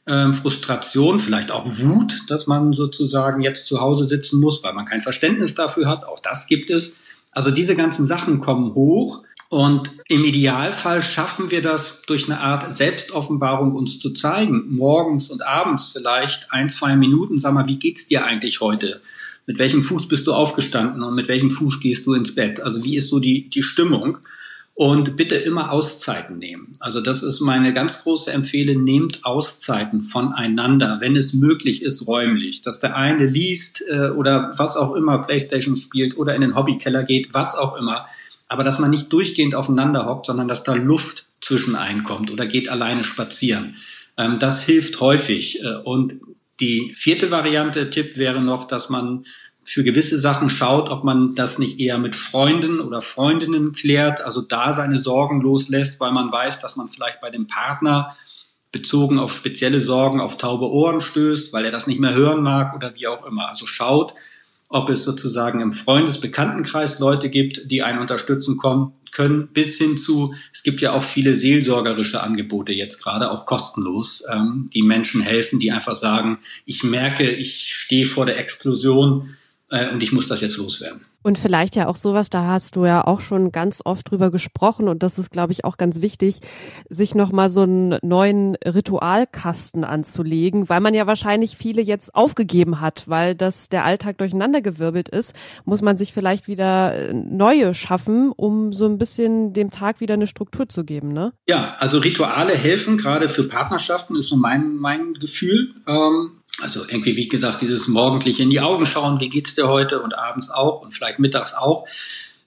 ähm, 0.08 0.34
Frustration, 0.34 1.20
vielleicht 1.20 1.52
auch 1.52 1.66
Wut, 1.80 2.24
dass 2.28 2.48
man 2.48 2.74
sozusagen 2.74 3.42
jetzt 3.42 3.68
zu 3.68 3.82
Hause 3.82 4.08
sitzen 4.08 4.40
muss, 4.40 4.64
weil 4.64 4.74
man 4.74 4.86
kein 4.86 5.02
Verständnis 5.02 5.54
dafür 5.54 5.88
hat. 5.88 6.06
Auch 6.06 6.20
das 6.20 6.48
gibt 6.48 6.72
es. 6.72 6.96
Also 7.32 7.52
diese 7.52 7.76
ganzen 7.76 8.08
Sachen 8.08 8.40
kommen 8.40 8.74
hoch 8.74 9.24
und 9.52 9.92
im 10.08 10.24
Idealfall 10.24 11.04
schaffen 11.04 11.52
wir 11.52 11.62
das 11.62 12.04
durch 12.04 12.24
eine 12.24 12.40
Art 12.40 12.74
Selbstoffenbarung 12.74 13.76
uns 13.76 14.00
zu 14.00 14.12
zeigen. 14.12 14.74
Morgens 14.74 15.30
und 15.30 15.46
abends 15.46 15.90
vielleicht 15.90 16.54
ein, 16.54 16.70
zwei 16.70 16.96
Minuten. 16.96 17.38
Sag 17.38 17.54
mal, 17.54 17.68
wie 17.68 17.76
geht's 17.76 18.08
dir 18.08 18.24
eigentlich 18.24 18.62
heute? 18.62 19.02
Mit 19.46 19.60
welchem 19.60 19.82
Fuß 19.82 20.08
bist 20.08 20.26
du 20.26 20.34
aufgestanden 20.34 21.04
und 21.04 21.16
mit 21.16 21.28
welchem 21.28 21.50
Fuß 21.50 21.82
gehst 21.82 22.08
du 22.08 22.14
ins 22.14 22.34
Bett? 22.34 22.62
Also 22.62 22.86
wie 22.86 22.96
ist 22.96 23.10
so 23.10 23.20
die, 23.20 23.50
die 23.50 23.62
Stimmung? 23.62 24.20
Und 24.74 25.18
bitte 25.18 25.36
immer 25.36 25.74
Auszeiten 25.74 26.38
nehmen. 26.38 26.72
Also 26.80 27.02
das 27.02 27.22
ist 27.22 27.42
meine 27.42 27.74
ganz 27.74 28.04
große 28.04 28.32
Empfehlung. 28.32 28.86
Nehmt 28.86 29.26
Auszeiten 29.26 30.02
voneinander, 30.02 31.00
wenn 31.02 31.18
es 31.18 31.34
möglich 31.34 31.82
ist, 31.82 32.08
räumlich. 32.08 32.62
Dass 32.62 32.80
der 32.80 32.96
eine 32.96 33.26
liest 33.26 33.84
äh, 33.90 34.12
oder 34.12 34.54
was 34.56 34.78
auch 34.78 34.96
immer, 34.96 35.20
Playstation 35.20 35.76
spielt 35.76 36.16
oder 36.16 36.36
in 36.36 36.42
den 36.42 36.56
Hobbykeller 36.56 37.04
geht, 37.04 37.34
was 37.34 37.54
auch 37.56 37.76
immer 37.76 38.08
aber 38.52 38.66
dass 38.66 38.80
man 38.80 38.92
nicht 38.92 39.14
durchgehend 39.14 39.56
aufeinander 39.56 40.06
hockt, 40.06 40.26
sondern 40.26 40.50
dass 40.50 40.64
da 40.64 40.74
Luft 40.74 41.28
zwischen 41.40 41.78
einkommt 41.78 42.30
oder 42.30 42.46
geht 42.46 42.68
alleine 42.68 43.06
spazieren. 43.06 43.78
Ähm, 44.18 44.40
das 44.40 44.62
hilft 44.62 45.00
häufig. 45.00 45.64
Äh, 45.64 45.78
und 45.86 46.16
die 46.60 46.94
vierte 46.98 47.32
Variante, 47.32 47.90
Tipp 47.90 48.18
wäre 48.18 48.42
noch, 48.42 48.66
dass 48.66 48.90
man 48.90 49.26
für 49.64 49.86
gewisse 49.86 50.18
Sachen 50.18 50.50
schaut, 50.50 50.90
ob 50.90 51.06
man 51.06 51.34
das 51.34 51.60
nicht 51.60 51.80
eher 51.80 51.98
mit 51.98 52.14
Freunden 52.14 52.82
oder 52.82 53.02
Freundinnen 53.02 53.72
klärt, 53.72 54.20
also 54.20 54.42
da 54.42 54.74
seine 54.74 54.98
Sorgen 54.98 55.40
loslässt, 55.40 56.02
weil 56.02 56.12
man 56.12 56.30
weiß, 56.30 56.60
dass 56.60 56.76
man 56.76 56.90
vielleicht 56.90 57.22
bei 57.22 57.30
dem 57.30 57.48
Partner 57.48 58.18
bezogen 58.74 59.18
auf 59.18 59.32
spezielle 59.34 59.80
Sorgen 59.80 60.20
auf 60.20 60.38
taube 60.38 60.70
Ohren 60.70 61.00
stößt, 61.00 61.54
weil 61.54 61.64
er 61.64 61.72
das 61.72 61.88
nicht 61.88 62.02
mehr 62.02 62.16
hören 62.16 62.44
mag 62.44 62.76
oder 62.76 62.96
wie 62.96 63.08
auch 63.08 63.26
immer. 63.26 63.48
Also 63.48 63.66
schaut, 63.66 64.14
ob 64.72 64.90
es 64.90 65.04
sozusagen 65.04 65.60
im 65.60 65.74
Freundesbekanntenkreis 65.74 67.00
Leute 67.00 67.30
gibt, 67.30 67.70
die 67.70 67.84
einen 67.84 68.00
unterstützen 68.00 68.58
kommen, 68.58 68.94
können, 69.12 69.50
bis 69.52 69.78
hin 69.78 69.98
zu, 69.98 70.34
es 70.54 70.64
gibt 70.64 70.80
ja 70.80 70.94
auch 70.94 71.04
viele 71.04 71.36
seelsorgerische 71.36 72.24
Angebote 72.24 72.72
jetzt 72.72 73.04
gerade, 73.04 73.30
auch 73.32 73.46
kostenlos, 73.46 74.24
ähm, 74.32 74.68
die 74.74 74.84
Menschen 74.84 75.22
helfen, 75.22 75.60
die 75.60 75.72
einfach 75.72 75.96
sagen, 75.96 76.40
ich 76.66 76.84
merke, 76.84 77.30
ich 77.30 77.76
stehe 77.76 78.06
vor 78.06 78.26
der 78.26 78.40
Explosion 78.40 79.36
äh, 79.72 79.92
und 79.92 80.04
ich 80.04 80.12
muss 80.12 80.28
das 80.28 80.42
jetzt 80.42 80.58
loswerden. 80.58 81.06
Und 81.24 81.38
vielleicht 81.38 81.76
ja 81.76 81.88
auch 81.88 81.96
sowas, 81.96 82.30
da 82.30 82.48
hast 82.48 82.76
du 82.76 82.86
ja 82.86 83.06
auch 83.06 83.22
schon 83.22 83.52
ganz 83.52 83.82
oft 83.86 84.10
drüber 84.10 84.32
gesprochen 84.32 84.88
und 84.88 85.04
das 85.04 85.20
ist, 85.20 85.30
glaube 85.30 85.54
ich, 85.54 85.64
auch 85.66 85.78
ganz 85.78 86.02
wichtig, 86.02 86.40
sich 86.90 87.14
nochmal 87.14 87.50
so 87.50 87.62
einen 87.62 87.98
neuen 88.02 88.56
Ritualkasten 88.56 89.84
anzulegen, 89.84 90.68
weil 90.68 90.82
man 90.82 90.96
ja 90.96 91.06
wahrscheinlich 91.06 91.56
viele 91.56 91.82
jetzt 91.82 92.16
aufgegeben 92.16 92.82
hat, 92.82 93.08
weil 93.08 93.36
das 93.36 93.70
der 93.70 93.86
Alltag 93.86 94.18
durcheinandergewirbelt 94.18 95.10
ist, 95.10 95.36
muss 95.64 95.82
man 95.82 95.96
sich 95.96 96.12
vielleicht 96.12 96.48
wieder 96.48 96.94
äh, 96.96 97.14
neue 97.14 97.74
schaffen, 97.76 98.32
um 98.36 98.74
so 98.74 98.86
ein 98.86 98.98
bisschen 98.98 99.54
dem 99.54 99.70
Tag 99.70 100.02
wieder 100.02 100.16
eine 100.16 100.28
Struktur 100.28 100.68
zu 100.68 100.84
geben, 100.84 101.14
ne? 101.14 101.34
Ja, 101.48 101.76
also 101.78 102.00
Rituale 102.00 102.54
helfen, 102.54 102.98
gerade 102.98 103.30
für 103.30 103.48
Partnerschaften 103.48 104.16
ist 104.16 104.28
so 104.28 104.36
mein, 104.36 104.76
mein 104.76 105.14
Gefühl. 105.14 105.76
Ähm 105.88 106.41
Also 106.60 106.82
irgendwie, 106.88 107.16
wie 107.16 107.28
gesagt, 107.28 107.62
dieses 107.62 107.88
morgendliche 107.88 108.44
in 108.44 108.50
die 108.50 108.60
Augen 108.60 108.86
schauen, 108.86 109.20
wie 109.20 109.30
geht's 109.30 109.56
dir 109.56 109.68
heute 109.68 110.02
und 110.02 110.18
abends 110.18 110.50
auch 110.50 110.82
und 110.82 110.94
vielleicht 110.94 111.20
mittags 111.20 111.54
auch. 111.54 111.88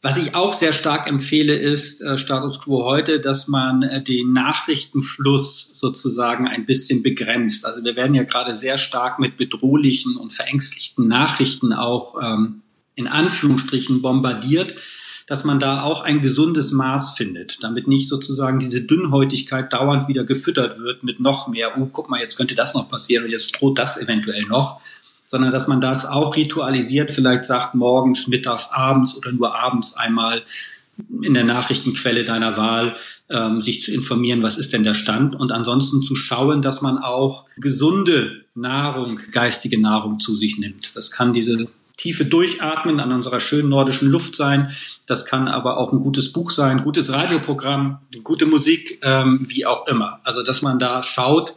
Was 0.03 0.19
ich 0.19 0.35
auch 0.35 0.53
sehr 0.53 0.75
stark 0.75 1.07
empfehle, 1.07 1.55
ist 1.55 2.03
äh, 2.03 2.19
Status 2.19 2.61
quo 2.61 2.85
heute, 2.85 3.21
dass 3.21 3.49
man 3.49 3.83
äh, 3.83 4.03
den 4.03 4.35
Nachrichtenfluss 4.35 5.71
sozusagen 5.73 6.47
ein 6.47 6.67
bisschen 6.67 7.03
begrenzt. 7.03 7.65
Also 7.65 7.83
wir 7.83 7.97
werden 7.97 8.15
ja 8.15 8.25
gerade 8.25 8.55
sehr 8.55 8.77
stark 8.77 9.19
mit 9.19 9.39
bedrohlichen 9.39 10.17
und 10.17 10.35
verängstigten 10.35 11.09
Nachrichten 11.09 11.73
auch 11.73 12.17
ähm, 12.23 12.61
in 12.95 13.09
Anführungsstrichen 13.09 14.03
bombardiert 14.03 14.75
dass 15.27 15.45
man 15.45 15.59
da 15.59 15.83
auch 15.83 16.03
ein 16.03 16.21
gesundes 16.21 16.73
Maß 16.73 17.15
findet, 17.17 17.63
damit 17.63 17.89
nicht 17.89 18.09
sozusagen 18.09 18.59
diese 18.59 18.83
Dünnhäutigkeit 18.83 19.73
dauernd 19.73 20.09
wieder 20.09 20.25
gefüttert 20.25 20.79
wird 20.79 21.03
mit 21.03 21.21
noch 21.21 21.49
mehr, 21.49 21.79
oh, 21.79 21.89
guck 21.91 22.11
mal, 22.11 22.21
jetzt 22.21 22.37
könnte 22.37 22.55
das 22.55 22.75
noch 22.75 22.89
passieren 22.89 23.25
und 23.25 23.31
jetzt 23.31 23.53
droht 23.53 23.79
das 23.79 23.97
eventuell 23.97 24.45
noch, 24.45 24.81
sondern 25.25 25.51
dass 25.51 25.67
man 25.67 25.81
das 25.81 26.05
auch 26.05 26.37
ritualisiert, 26.37 27.11
vielleicht 27.11 27.45
sagt 27.45 27.75
morgens, 27.75 28.29
mittags, 28.29 28.69
abends 28.71 29.17
oder 29.17 29.33
nur 29.33 29.55
abends 29.55 29.97
einmal 29.97 30.43
in 31.23 31.35
der 31.35 31.45
Nachrichtenquelle 31.45 32.25
deiner 32.25 32.57
Wahl 32.57 32.95
ähm, 33.31 33.61
sich 33.61 33.83
zu 33.83 33.93
informieren, 33.93 34.43
was 34.43 34.57
ist 34.57 34.73
denn 34.73 34.83
der 34.83 34.95
Stand 34.95 35.35
und 35.35 35.51
ansonsten 35.51 36.03
zu 36.03 36.15
schauen, 36.15 36.63
dass 36.63 36.83
man 36.83 36.99
auch 36.99 37.47
gesunde 37.57 38.45
Nahrung, 38.55 39.19
geistige 39.33 39.81
Nahrung 39.81 40.21
zu 40.21 40.37
sich 40.37 40.59
nimmt. 40.59 40.95
Das 40.95 41.11
kann 41.11 41.33
diese 41.33 41.67
tiefe 41.97 42.25
Durchatmen 42.25 43.01
an 43.01 43.13
unserer 43.13 43.41
schönen 43.41 43.69
nordischen 43.69 44.09
Luft 44.11 44.35
sein. 44.35 44.71
Das 45.07 45.27
kann 45.27 45.49
aber 45.49 45.79
auch 45.79 45.93
ein 45.93 46.01
gutes 46.01 46.33
Buch 46.33 46.51
sein, 46.51 46.83
gutes 46.83 47.11
Radioprogramm, 47.13 47.99
gute 48.23 48.47
Musik, 48.47 49.01
ähm, 49.03 49.47
wie 49.49 49.67
auch 49.67 49.87
immer. 49.87 50.21
Also 50.25 50.43
dass 50.43 50.63
man 50.63 50.79
da 50.79 51.03
schaut, 51.03 51.55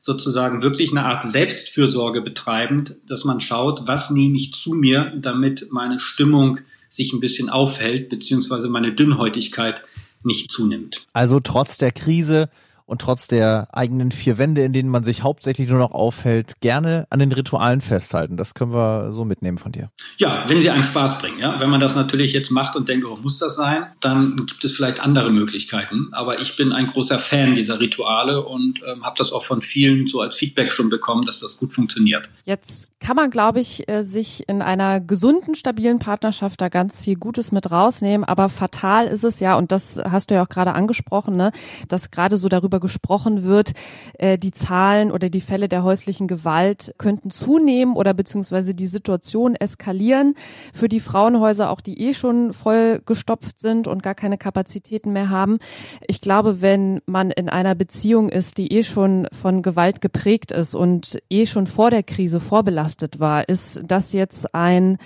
sozusagen 0.00 0.62
wirklich 0.62 0.90
eine 0.90 1.04
Art 1.04 1.22
Selbstfürsorge 1.22 2.22
betreibend, 2.22 2.96
dass 3.06 3.24
man 3.24 3.40
schaut, 3.40 3.86
was 3.86 4.10
nehme 4.10 4.36
ich 4.36 4.54
zu 4.54 4.72
mir, 4.72 5.12
damit 5.16 5.68
meine 5.70 5.98
Stimmung 5.98 6.60
sich 6.88 7.12
ein 7.12 7.20
bisschen 7.20 7.50
aufhält, 7.50 8.08
beziehungsweise 8.08 8.68
meine 8.68 8.92
Dünnhäutigkeit 8.92 9.82
nicht 10.22 10.50
zunimmt. 10.50 11.06
Also 11.12 11.40
trotz 11.40 11.78
der 11.78 11.92
Krise 11.92 12.48
und 12.90 13.00
trotz 13.00 13.28
der 13.28 13.68
eigenen 13.72 14.10
vier 14.10 14.36
Wände, 14.36 14.62
in 14.62 14.72
denen 14.72 14.88
man 14.88 15.04
sich 15.04 15.22
hauptsächlich 15.22 15.68
nur 15.68 15.78
noch 15.78 15.92
aufhält, 15.92 16.54
gerne 16.60 17.06
an 17.08 17.20
den 17.20 17.30
Ritualen 17.30 17.82
festhalten. 17.82 18.36
Das 18.36 18.52
können 18.54 18.74
wir 18.74 19.12
so 19.12 19.24
mitnehmen 19.24 19.58
von 19.58 19.70
dir. 19.70 19.90
Ja, 20.16 20.44
wenn 20.48 20.60
sie 20.60 20.70
einen 20.70 20.82
Spaß 20.82 21.20
bringen. 21.20 21.38
Ja? 21.38 21.60
Wenn 21.60 21.70
man 21.70 21.80
das 21.80 21.94
natürlich 21.94 22.32
jetzt 22.32 22.50
macht 22.50 22.74
und 22.74 22.88
denkt, 22.88 23.06
oh, 23.06 23.16
muss 23.16 23.38
das 23.38 23.54
sein, 23.54 23.86
dann 24.00 24.44
gibt 24.46 24.64
es 24.64 24.72
vielleicht 24.72 24.98
andere 24.98 25.30
Möglichkeiten. 25.30 26.08
Aber 26.10 26.40
ich 26.40 26.56
bin 26.56 26.72
ein 26.72 26.88
großer 26.88 27.20
Fan 27.20 27.54
dieser 27.54 27.78
Rituale 27.78 28.44
und 28.44 28.82
ähm, 28.84 29.04
habe 29.04 29.14
das 29.16 29.30
auch 29.30 29.44
von 29.44 29.62
vielen 29.62 30.08
so 30.08 30.20
als 30.20 30.34
Feedback 30.34 30.72
schon 30.72 30.90
bekommen, 30.90 31.22
dass 31.24 31.38
das 31.38 31.58
gut 31.58 31.72
funktioniert. 31.72 32.28
Jetzt 32.44 32.90
kann 33.00 33.16
man, 33.16 33.30
glaube 33.30 33.60
ich, 33.60 33.88
äh, 33.88 34.02
sich 34.02 34.46
in 34.46 34.60
einer 34.60 35.00
gesunden, 35.00 35.54
stabilen 35.54 35.98
Partnerschaft 35.98 36.60
da 36.60 36.68
ganz 36.68 37.00
viel 37.00 37.16
Gutes 37.16 37.50
mit 37.50 37.70
rausnehmen. 37.70 38.24
Aber 38.24 38.48
fatal 38.48 39.06
ist 39.06 39.24
es 39.24 39.40
ja, 39.40 39.56
und 39.56 39.72
das 39.72 39.98
hast 39.98 40.30
du 40.30 40.34
ja 40.34 40.42
auch 40.42 40.48
gerade 40.48 40.74
angesprochen, 40.74 41.34
ne, 41.34 41.50
dass 41.88 42.10
gerade 42.10 42.36
so 42.36 42.48
darüber 42.48 42.78
gesprochen 42.80 43.44
wird, 43.44 43.72
äh, 44.18 44.38
die 44.38 44.52
Zahlen 44.52 45.12
oder 45.12 45.28
die 45.28 45.40
Fälle 45.40 45.68
der 45.68 45.82
häuslichen 45.82 46.26
Gewalt 46.26 46.94
könnten 46.98 47.30
zunehmen 47.30 47.94
oder 47.94 48.14
beziehungsweise 48.14 48.74
die 48.74 48.86
Situation 48.86 49.54
eskalieren 49.54 50.34
für 50.72 50.88
die 50.88 51.00
Frauenhäuser, 51.00 51.70
auch 51.70 51.80
die 51.80 52.00
eh 52.00 52.14
schon 52.14 52.52
voll 52.52 53.00
gestopft 53.04 53.60
sind 53.60 53.86
und 53.86 54.02
gar 54.02 54.14
keine 54.14 54.38
Kapazitäten 54.38 55.12
mehr 55.12 55.30
haben. 55.30 55.58
Ich 56.06 56.20
glaube, 56.20 56.60
wenn 56.62 57.00
man 57.06 57.30
in 57.30 57.48
einer 57.48 57.74
Beziehung 57.74 58.28
ist, 58.28 58.58
die 58.58 58.72
eh 58.72 58.82
schon 58.82 59.28
von 59.32 59.62
Gewalt 59.62 60.00
geprägt 60.00 60.52
ist 60.52 60.74
und 60.74 61.18
eh 61.30 61.46
schon 61.46 61.66
vor 61.66 61.90
der 61.90 62.02
Krise 62.02 62.40
vorbelastet 62.40 63.20
war, 63.20 63.48
ist 63.48 63.80
das 63.84 64.12
jetzt 64.12 64.54
ein 64.54 64.98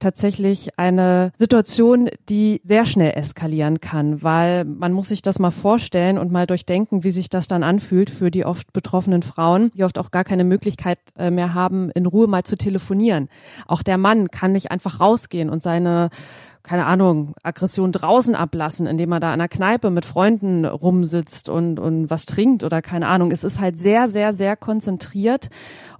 tatsächlich 0.00 0.78
eine 0.78 1.32
Situation, 1.36 2.08
die 2.28 2.60
sehr 2.64 2.86
schnell 2.86 3.12
eskalieren 3.16 3.80
kann, 3.80 4.22
weil 4.22 4.64
man 4.64 4.92
muss 4.92 5.08
sich 5.08 5.22
das 5.22 5.38
mal 5.38 5.50
vorstellen 5.52 6.18
und 6.18 6.32
mal 6.32 6.46
durchdenken, 6.46 7.04
wie 7.04 7.10
sich 7.10 7.28
das 7.28 7.46
dann 7.46 7.62
anfühlt 7.62 8.10
für 8.10 8.30
die 8.30 8.44
oft 8.44 8.72
betroffenen 8.72 9.22
Frauen, 9.22 9.70
die 9.76 9.84
oft 9.84 9.98
auch 9.98 10.10
gar 10.10 10.24
keine 10.24 10.44
Möglichkeit 10.44 10.98
äh, 11.16 11.30
mehr 11.30 11.54
haben, 11.54 11.90
in 11.90 12.06
Ruhe 12.06 12.26
mal 12.26 12.42
zu 12.42 12.56
telefonieren. 12.56 13.28
Auch 13.68 13.82
der 13.82 13.98
Mann 13.98 14.30
kann 14.30 14.52
nicht 14.52 14.70
einfach 14.70 14.98
rausgehen 15.00 15.50
und 15.50 15.62
seine 15.62 16.10
keine 16.62 16.86
Ahnung, 16.86 17.34
Aggression 17.42 17.90
draußen 17.90 18.34
ablassen, 18.34 18.86
indem 18.86 19.12
er 19.12 19.20
da 19.20 19.32
an 19.32 19.38
der 19.38 19.48
Kneipe 19.48 19.90
mit 19.90 20.04
Freunden 20.04 20.64
rumsitzt 20.66 21.48
und, 21.48 21.80
und 21.80 22.10
was 22.10 22.26
trinkt 22.26 22.64
oder 22.64 22.82
keine 22.82 23.06
Ahnung. 23.06 23.32
Es 23.32 23.44
ist 23.44 23.60
halt 23.60 23.78
sehr, 23.78 24.08
sehr, 24.08 24.32
sehr 24.32 24.56
konzentriert. 24.56 25.48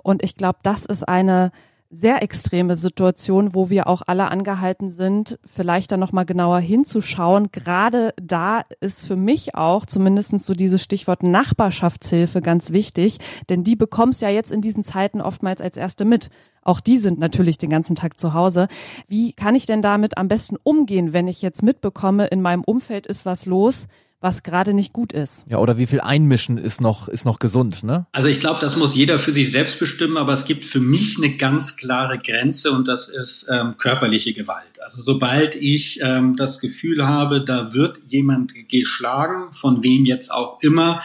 Und 0.02 0.22
ich 0.22 0.36
glaube, 0.36 0.58
das 0.62 0.84
ist 0.84 1.08
eine 1.08 1.50
sehr 1.90 2.22
extreme 2.22 2.76
Situation, 2.76 3.54
wo 3.54 3.68
wir 3.68 3.88
auch 3.88 4.02
alle 4.06 4.30
angehalten 4.30 4.88
sind, 4.88 5.40
vielleicht 5.44 5.90
dann 5.90 5.98
nochmal 5.98 6.24
genauer 6.24 6.60
hinzuschauen. 6.60 7.50
Gerade 7.50 8.14
da 8.22 8.62
ist 8.80 9.04
für 9.04 9.16
mich 9.16 9.56
auch 9.56 9.84
zumindestens 9.86 10.46
so 10.46 10.54
dieses 10.54 10.84
Stichwort 10.84 11.24
Nachbarschaftshilfe 11.24 12.42
ganz 12.42 12.70
wichtig, 12.70 13.18
denn 13.48 13.64
die 13.64 13.74
bekommst 13.74 14.22
ja 14.22 14.28
jetzt 14.28 14.52
in 14.52 14.60
diesen 14.60 14.84
Zeiten 14.84 15.20
oftmals 15.20 15.60
als 15.60 15.76
erste 15.76 16.04
mit. 16.04 16.30
Auch 16.62 16.78
die 16.78 16.96
sind 16.96 17.18
natürlich 17.18 17.58
den 17.58 17.70
ganzen 17.70 17.96
Tag 17.96 18.20
zu 18.20 18.34
Hause. 18.34 18.68
Wie 19.08 19.32
kann 19.32 19.56
ich 19.56 19.66
denn 19.66 19.82
damit 19.82 20.16
am 20.16 20.28
besten 20.28 20.56
umgehen, 20.62 21.12
wenn 21.12 21.26
ich 21.26 21.42
jetzt 21.42 21.64
mitbekomme, 21.64 22.28
in 22.28 22.40
meinem 22.40 22.62
Umfeld 22.62 23.08
ist 23.08 23.26
was 23.26 23.46
los? 23.46 23.88
Was 24.20 24.42
gerade 24.42 24.74
nicht 24.74 24.92
gut 24.92 25.12
ist. 25.12 25.46
Ja, 25.48 25.58
oder 25.58 25.78
wie 25.78 25.86
viel 25.86 26.00
Einmischen 26.00 26.58
ist 26.58 26.80
noch, 26.80 27.08
ist 27.08 27.24
noch 27.24 27.38
gesund, 27.38 27.82
ne? 27.82 28.06
Also 28.12 28.28
ich 28.28 28.38
glaube, 28.38 28.60
das 28.60 28.76
muss 28.76 28.94
jeder 28.94 29.18
für 29.18 29.32
sich 29.32 29.50
selbst 29.50 29.78
bestimmen, 29.78 30.16
aber 30.16 30.34
es 30.34 30.44
gibt 30.44 30.64
für 30.64 30.80
mich 30.80 31.16
eine 31.18 31.36
ganz 31.36 31.76
klare 31.76 32.18
Grenze 32.18 32.70
und 32.72 32.86
das 32.86 33.08
ist 33.08 33.46
ähm, 33.50 33.76
körperliche 33.78 34.34
Gewalt. 34.34 34.80
Also 34.84 35.00
sobald 35.00 35.56
ich 35.56 36.00
ähm, 36.02 36.36
das 36.36 36.60
Gefühl 36.60 37.06
habe, 37.06 37.42
da 37.42 37.72
wird 37.72 37.98
jemand 38.08 38.52
geschlagen, 38.68 39.52
von 39.52 39.82
wem 39.82 40.04
jetzt 40.04 40.30
auch 40.30 40.58
immer, 40.60 41.00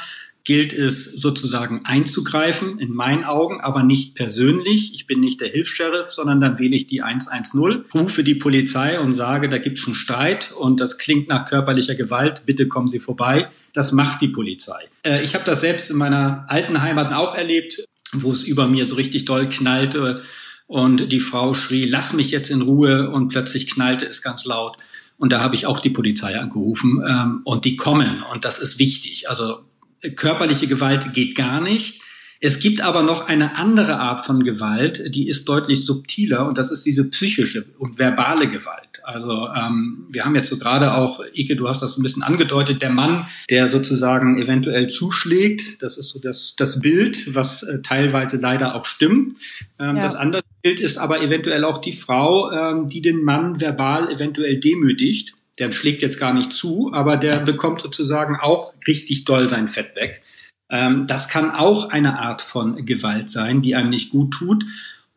gilt 0.45 0.73
es 0.73 1.12
sozusagen 1.12 1.81
einzugreifen, 1.86 2.79
in 2.79 2.93
meinen 2.93 3.25
Augen, 3.25 3.62
aber 3.62 3.84
nicht 3.84 4.13
persönlich. 4.13 4.93
Ich 4.93 5.08
bin 5.08 5.19
nicht 5.19 5.41
der 5.41 5.49
Hilfs-Sheriff, 5.49 6.12
sondern 6.12 6.39
dann 6.39 6.60
wähle 6.60 6.75
ich 6.75 6.86
die 6.86 7.01
110, 7.01 7.86
rufe 7.93 8.23
die 8.23 8.36
Polizei 8.36 8.99
und 8.99 9.12
sage, 9.12 9.49
da 9.49 9.58
gibt 9.58 9.79
es 9.79 9.86
einen 9.86 9.95
Streit 9.95 10.51
und 10.51 10.79
das 10.79 10.99
klingt 10.99 11.27
nach 11.27 11.49
körperlicher 11.49 11.95
Gewalt, 11.95 12.43
bitte 12.45 12.67
kommen 12.67 12.88
Sie 12.88 12.99
vorbei. 12.99 13.49
Das 13.73 13.91
macht 13.91 14.21
die 14.21 14.29
Polizei. 14.29 14.79
Äh, 15.03 15.23
ich 15.23 15.34
habe 15.34 15.43
das 15.45 15.62
selbst 15.62 15.89
in 15.89 15.97
meiner 15.97 16.45
alten 16.47 16.81
Heimat 16.81 17.12
auch 17.12 17.36
erlebt, 17.36 17.84
wo 18.13 18.31
es 18.31 18.43
über 18.43 18.67
mir 18.67 18.86
so 18.86 18.95
richtig 18.95 19.25
doll 19.25 19.49
knallte 19.49 20.21
und 20.67 21.12
die 21.12 21.19
Frau 21.19 21.55
schrie, 21.55 21.86
lass 21.86 22.13
mich 22.13 22.29
jetzt 22.29 22.49
in 22.49 22.62
Ruhe 22.62 23.10
und 23.10 23.29
plötzlich 23.29 23.67
knallte 23.67 24.05
es 24.05 24.21
ganz 24.21 24.45
laut. 24.45 24.77
Und 25.17 25.31
da 25.31 25.41
habe 25.41 25.55
ich 25.55 25.65
auch 25.65 25.79
die 25.79 25.89
Polizei 25.89 26.39
angerufen 26.39 27.03
ähm, 27.08 27.41
und 27.45 27.65
die 27.65 27.77
kommen 27.77 28.23
und 28.31 28.45
das 28.45 28.60
ist 28.60 28.79
wichtig. 28.79 29.29
Also 29.29 29.64
körperliche 30.11 30.67
Gewalt 30.67 31.13
geht 31.13 31.35
gar 31.35 31.61
nicht. 31.61 32.01
Es 32.41 32.59
gibt 32.59 32.81
aber 32.81 33.01
noch 33.01 33.27
eine 33.27 33.55
andere 33.55 33.97
Art 33.97 34.25
von 34.25 34.43
Gewalt, 34.43 35.15
die 35.15 35.29
ist 35.29 35.47
deutlich 35.47 35.85
subtiler 35.85 36.45
und 36.45 36.57
das 36.57 36.69
ist 36.69 36.85
diese 36.85 37.09
psychische 37.09 37.65
und 37.79 37.97
verbale 37.97 38.47
Gewalt. 38.49 39.01
Also 39.03 39.47
ähm, 39.55 40.07
wir 40.09 40.25
haben 40.25 40.35
jetzt 40.35 40.49
so 40.49 40.57
gerade 40.57 40.95
auch, 40.95 41.21
Ike, 41.33 41.55
du 41.55 41.69
hast 41.69 41.81
das 41.81 41.97
ein 41.97 42.03
bisschen 42.03 42.23
angedeutet, 42.23 42.81
der 42.81 42.89
Mann, 42.89 43.27
der 43.49 43.69
sozusagen 43.69 44.37
eventuell 44.37 44.87
zuschlägt, 44.87 45.81
das 45.81 45.97
ist 45.97 46.09
so 46.09 46.19
das, 46.19 46.55
das 46.57 46.81
Bild, 46.81 47.33
was 47.33 47.63
äh, 47.63 47.81
teilweise 47.81 48.37
leider 48.37 48.75
auch 48.75 48.85
stimmt. 48.85 49.37
Ähm, 49.79 49.95
ja. 49.95 50.01
Das 50.01 50.15
andere 50.15 50.43
Bild 50.61 50.79
ist 50.79 50.97
aber 50.97 51.21
eventuell 51.21 51.63
auch 51.63 51.79
die 51.79 51.93
Frau, 51.93 52.51
ähm, 52.51 52.89
die 52.89 53.01
den 53.01 53.23
Mann 53.23 53.61
verbal 53.61 54.11
eventuell 54.11 54.59
demütigt 54.59 55.34
der 55.59 55.71
schlägt 55.71 56.01
jetzt 56.01 56.19
gar 56.19 56.33
nicht 56.33 56.51
zu, 56.51 56.91
aber 56.93 57.17
der 57.17 57.37
bekommt 57.37 57.81
sozusagen 57.81 58.37
auch 58.39 58.73
richtig 58.87 59.25
doll 59.25 59.49
sein 59.49 59.67
Fett 59.67 59.95
weg. 59.95 60.21
Ähm, 60.69 61.07
das 61.07 61.29
kann 61.29 61.51
auch 61.51 61.89
eine 61.89 62.19
Art 62.19 62.41
von 62.41 62.85
Gewalt 62.85 63.29
sein, 63.29 63.61
die 63.61 63.75
einem 63.75 63.89
nicht 63.89 64.11
gut 64.11 64.33
tut. 64.33 64.65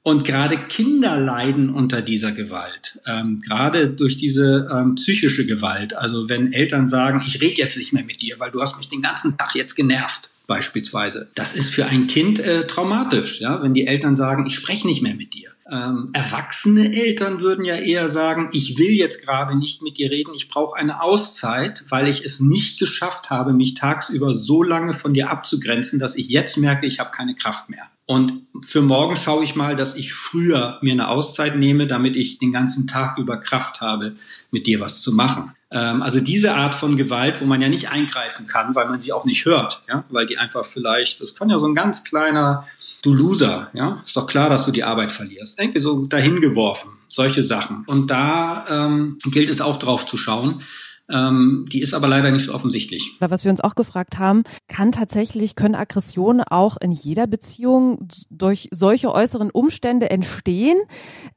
Und 0.02 0.24
gerade 0.24 0.56
Kinder 0.56 1.18
leiden 1.18 1.68
unter 1.68 2.00
dieser 2.00 2.32
Gewalt, 2.32 3.00
ähm, 3.06 3.36
gerade 3.44 3.90
durch 3.90 4.16
diese 4.16 4.68
ähm, 4.72 4.94
psychische 4.94 5.44
Gewalt. 5.44 5.94
Also 5.94 6.28
wenn 6.28 6.52
Eltern 6.52 6.88
sagen, 6.88 7.22
ich 7.26 7.42
rede 7.42 7.56
jetzt 7.56 7.76
nicht 7.76 7.92
mehr 7.92 8.04
mit 8.04 8.22
dir, 8.22 8.36
weil 8.38 8.50
du 8.50 8.62
hast 8.62 8.78
mich 8.78 8.88
den 8.88 9.02
ganzen 9.02 9.36
Tag 9.36 9.54
jetzt 9.54 9.74
genervt, 9.74 10.30
beispielsweise. 10.46 11.28
Das 11.34 11.54
ist 11.54 11.70
für 11.70 11.86
ein 11.86 12.06
Kind 12.06 12.38
äh, 12.38 12.66
traumatisch, 12.66 13.40
ja, 13.40 13.62
wenn 13.62 13.74
die 13.74 13.86
Eltern 13.86 14.16
sagen, 14.16 14.46
ich 14.46 14.54
spreche 14.54 14.86
nicht 14.86 15.02
mehr 15.02 15.14
mit 15.14 15.34
dir. 15.34 15.50
Ähm, 15.70 16.10
erwachsene 16.14 16.94
Eltern 16.94 17.40
würden 17.40 17.64
ja 17.64 17.76
eher 17.76 18.08
sagen, 18.08 18.48
ich 18.52 18.78
will 18.78 18.90
jetzt 18.90 19.24
gerade 19.24 19.56
nicht 19.56 19.82
mit 19.82 19.98
dir 19.98 20.10
reden, 20.10 20.32
ich 20.34 20.48
brauche 20.48 20.76
eine 20.76 21.02
Auszeit, 21.02 21.84
weil 21.90 22.08
ich 22.08 22.24
es 22.24 22.40
nicht 22.40 22.78
geschafft 22.78 23.28
habe, 23.28 23.52
mich 23.52 23.74
tagsüber 23.74 24.32
so 24.32 24.62
lange 24.62 24.94
von 24.94 25.12
dir 25.12 25.30
abzugrenzen, 25.30 25.98
dass 25.98 26.16
ich 26.16 26.28
jetzt 26.28 26.56
merke, 26.56 26.86
ich 26.86 27.00
habe 27.00 27.10
keine 27.10 27.34
Kraft 27.34 27.68
mehr. 27.68 27.84
Und 28.06 28.46
für 28.66 28.80
morgen 28.80 29.16
schaue 29.16 29.44
ich 29.44 29.54
mal, 29.54 29.76
dass 29.76 29.94
ich 29.94 30.14
früher 30.14 30.78
mir 30.80 30.92
eine 30.92 31.08
Auszeit 31.08 31.56
nehme, 31.56 31.86
damit 31.86 32.16
ich 32.16 32.38
den 32.38 32.52
ganzen 32.52 32.86
Tag 32.86 33.18
über 33.18 33.36
Kraft 33.36 33.82
habe, 33.82 34.16
mit 34.50 34.66
dir 34.66 34.80
was 34.80 35.02
zu 35.02 35.12
machen. 35.12 35.52
Ähm, 35.70 36.02
also 36.02 36.20
diese 36.20 36.54
Art 36.54 36.74
von 36.74 36.96
Gewalt, 36.96 37.40
wo 37.40 37.44
man 37.44 37.60
ja 37.60 37.68
nicht 37.68 37.90
eingreifen 37.90 38.46
kann, 38.46 38.74
weil 38.74 38.88
man 38.88 39.00
sie 39.00 39.12
auch 39.12 39.24
nicht 39.24 39.44
hört, 39.44 39.82
ja, 39.88 40.04
weil 40.08 40.26
die 40.26 40.38
einfach 40.38 40.64
vielleicht, 40.64 41.20
das 41.20 41.34
kann 41.34 41.50
ja 41.50 41.58
so 41.58 41.66
ein 41.66 41.74
ganz 41.74 42.04
kleiner, 42.04 42.66
du 43.02 43.12
Loser, 43.12 43.70
ja, 43.74 44.02
ist 44.04 44.16
doch 44.16 44.26
klar, 44.26 44.48
dass 44.48 44.64
du 44.64 44.72
die 44.72 44.84
Arbeit 44.84 45.12
verlierst. 45.12 45.60
Irgendwie 45.60 45.80
so 45.80 46.06
dahin 46.06 46.40
geworfen, 46.40 46.90
solche 47.08 47.44
Sachen. 47.44 47.84
Und 47.86 48.10
da 48.10 48.86
ähm, 48.86 49.18
gilt 49.30 49.50
es 49.50 49.60
auch 49.60 49.78
drauf 49.78 50.06
zu 50.06 50.16
schauen, 50.16 50.62
ähm, 51.10 51.66
die 51.72 51.80
ist 51.80 51.94
aber 51.94 52.08
leider 52.08 52.30
nicht 52.30 52.44
so 52.44 52.54
offensichtlich. 52.54 53.16
Was 53.20 53.44
wir 53.44 53.50
uns 53.50 53.60
auch 53.60 53.74
gefragt 53.74 54.18
haben, 54.18 54.44
kann 54.68 54.92
tatsächlich, 54.92 55.56
können 55.56 55.74
Aggressionen 55.74 56.42
auch 56.42 56.76
in 56.80 56.92
jeder 56.92 57.26
Beziehung 57.26 58.08
durch 58.30 58.68
solche 58.72 59.12
äußeren 59.12 59.50
Umstände 59.50 60.10
entstehen? 60.10 60.78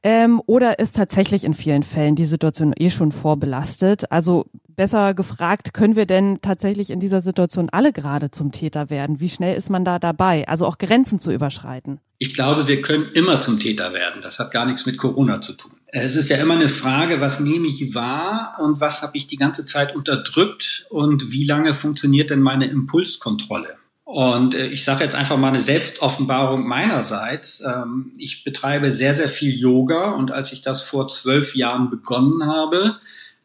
Ähm, 0.02 0.42
oder 0.46 0.78
ist 0.78 0.96
tatsächlich 0.96 1.44
in 1.44 1.54
vielen 1.54 1.82
Fällen 1.82 2.16
die 2.16 2.26
Situation 2.26 2.74
eh 2.78 2.90
schon 2.90 3.12
vorbelastet? 3.12 4.10
Also 4.12 4.46
besser 4.68 5.14
gefragt, 5.14 5.74
können 5.74 5.96
wir 5.96 6.06
denn 6.06 6.40
tatsächlich 6.42 6.90
in 6.90 7.00
dieser 7.00 7.22
Situation 7.22 7.68
alle 7.70 7.92
gerade 7.92 8.30
zum 8.30 8.52
Täter 8.52 8.90
werden? 8.90 9.20
Wie 9.20 9.28
schnell 9.28 9.56
ist 9.56 9.70
man 9.70 9.84
da 9.84 9.98
dabei? 9.98 10.48
Also 10.48 10.66
auch 10.66 10.78
Grenzen 10.78 11.18
zu 11.18 11.32
überschreiten? 11.32 12.00
Ich 12.18 12.34
glaube, 12.34 12.68
wir 12.68 12.80
können 12.80 13.06
immer 13.14 13.40
zum 13.40 13.58
Täter 13.58 13.92
werden. 13.92 14.22
Das 14.22 14.38
hat 14.38 14.52
gar 14.52 14.66
nichts 14.66 14.86
mit 14.86 14.98
Corona 14.98 15.40
zu 15.40 15.54
tun. 15.54 15.72
Es 15.94 16.16
ist 16.16 16.30
ja 16.30 16.38
immer 16.38 16.54
eine 16.54 16.70
Frage, 16.70 17.20
was 17.20 17.38
nehme 17.38 17.68
ich 17.68 17.94
wahr 17.94 18.56
und 18.60 18.80
was 18.80 19.02
habe 19.02 19.18
ich 19.18 19.26
die 19.26 19.36
ganze 19.36 19.66
Zeit 19.66 19.94
unterdrückt 19.94 20.86
und 20.88 21.30
wie 21.30 21.44
lange 21.44 21.74
funktioniert 21.74 22.30
denn 22.30 22.40
meine 22.40 22.66
Impulskontrolle? 22.66 23.76
Und 24.04 24.54
äh, 24.54 24.68
ich 24.68 24.84
sage 24.84 25.04
jetzt 25.04 25.14
einfach 25.14 25.36
mal 25.36 25.48
eine 25.48 25.60
Selbstoffenbarung 25.60 26.66
meinerseits. 26.66 27.62
Ähm, 27.62 28.10
ich 28.16 28.42
betreibe 28.42 28.90
sehr, 28.90 29.12
sehr 29.12 29.28
viel 29.28 29.54
Yoga 29.54 30.12
und 30.12 30.30
als 30.30 30.54
ich 30.54 30.62
das 30.62 30.80
vor 30.80 31.08
zwölf 31.08 31.54
Jahren 31.54 31.90
begonnen 31.90 32.46
habe, 32.46 32.96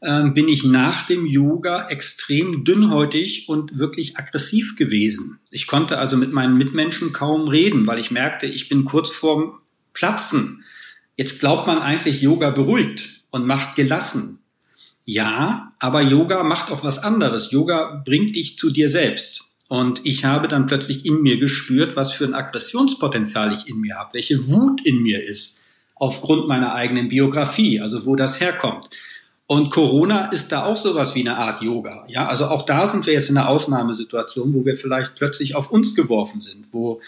ähm, 0.01 0.33
bin 0.33 0.47
ich 0.47 0.63
nach 0.63 1.05
dem 1.05 1.25
Yoga 1.25 1.89
extrem 1.89 2.63
dünnhäutig 2.63 3.49
und 3.49 3.77
wirklich 3.77 4.17
aggressiv 4.17 4.77
gewesen. 4.77 5.39
Ich 5.51 5.67
konnte 5.67 5.97
also 5.97 6.15
mit 6.15 6.31
meinen 6.31 6.57
Mitmenschen 6.57 7.11
kaum 7.11 7.49
reden, 7.49 7.85
weil 7.87 7.99
ich 7.99 8.09
merkte, 8.09 8.45
ich 8.45 8.69
bin 8.69 8.85
kurz 8.85 9.09
vorm 9.09 9.59
Platzen. 9.93 10.63
Jetzt 11.17 11.39
glaubt 11.39 11.67
man 11.67 11.79
eigentlich, 11.79 12.21
Yoga 12.21 12.51
beruhigt 12.51 13.23
und 13.31 13.45
macht 13.45 13.75
gelassen. 13.75 14.39
Ja, 15.03 15.73
aber 15.79 16.01
Yoga 16.01 16.43
macht 16.43 16.71
auch 16.71 16.83
was 16.83 16.99
anderes. 16.99 17.51
Yoga 17.51 18.03
bringt 18.05 18.35
dich 18.35 18.57
zu 18.57 18.69
dir 18.69 18.89
selbst. 18.89 19.43
Und 19.67 20.05
ich 20.05 20.25
habe 20.25 20.47
dann 20.47 20.67
plötzlich 20.67 21.05
in 21.05 21.21
mir 21.21 21.39
gespürt, 21.39 21.95
was 21.95 22.13
für 22.13 22.25
ein 22.25 22.33
Aggressionspotenzial 22.33 23.51
ich 23.51 23.67
in 23.67 23.81
mir 23.81 23.95
habe, 23.95 24.13
welche 24.13 24.47
Wut 24.47 24.85
in 24.85 25.01
mir 25.01 25.21
ist, 25.21 25.57
aufgrund 25.95 26.47
meiner 26.47 26.73
eigenen 26.73 27.09
Biografie, 27.09 27.81
also 27.81 28.05
wo 28.05 28.15
das 28.15 28.39
herkommt. 28.39 28.89
Und 29.47 29.71
Corona 29.71 30.25
ist 30.27 30.51
da 30.51 30.65
auch 30.65 30.77
sowas 30.77 31.15
wie 31.15 31.21
eine 31.21 31.37
Art 31.37 31.61
Yoga. 31.61 32.05
Ja, 32.09 32.27
also 32.27 32.45
auch 32.45 32.65
da 32.65 32.87
sind 32.87 33.07
wir 33.07 33.13
jetzt 33.13 33.29
in 33.29 33.37
einer 33.37 33.49
Ausnahmesituation, 33.49 34.53
wo 34.53 34.65
wir 34.65 34.75
vielleicht 34.75 35.15
plötzlich 35.15 35.55
auf 35.55 35.71
uns 35.71 35.95
geworfen 35.95 36.41
sind, 36.41 36.65
wo 36.71 37.01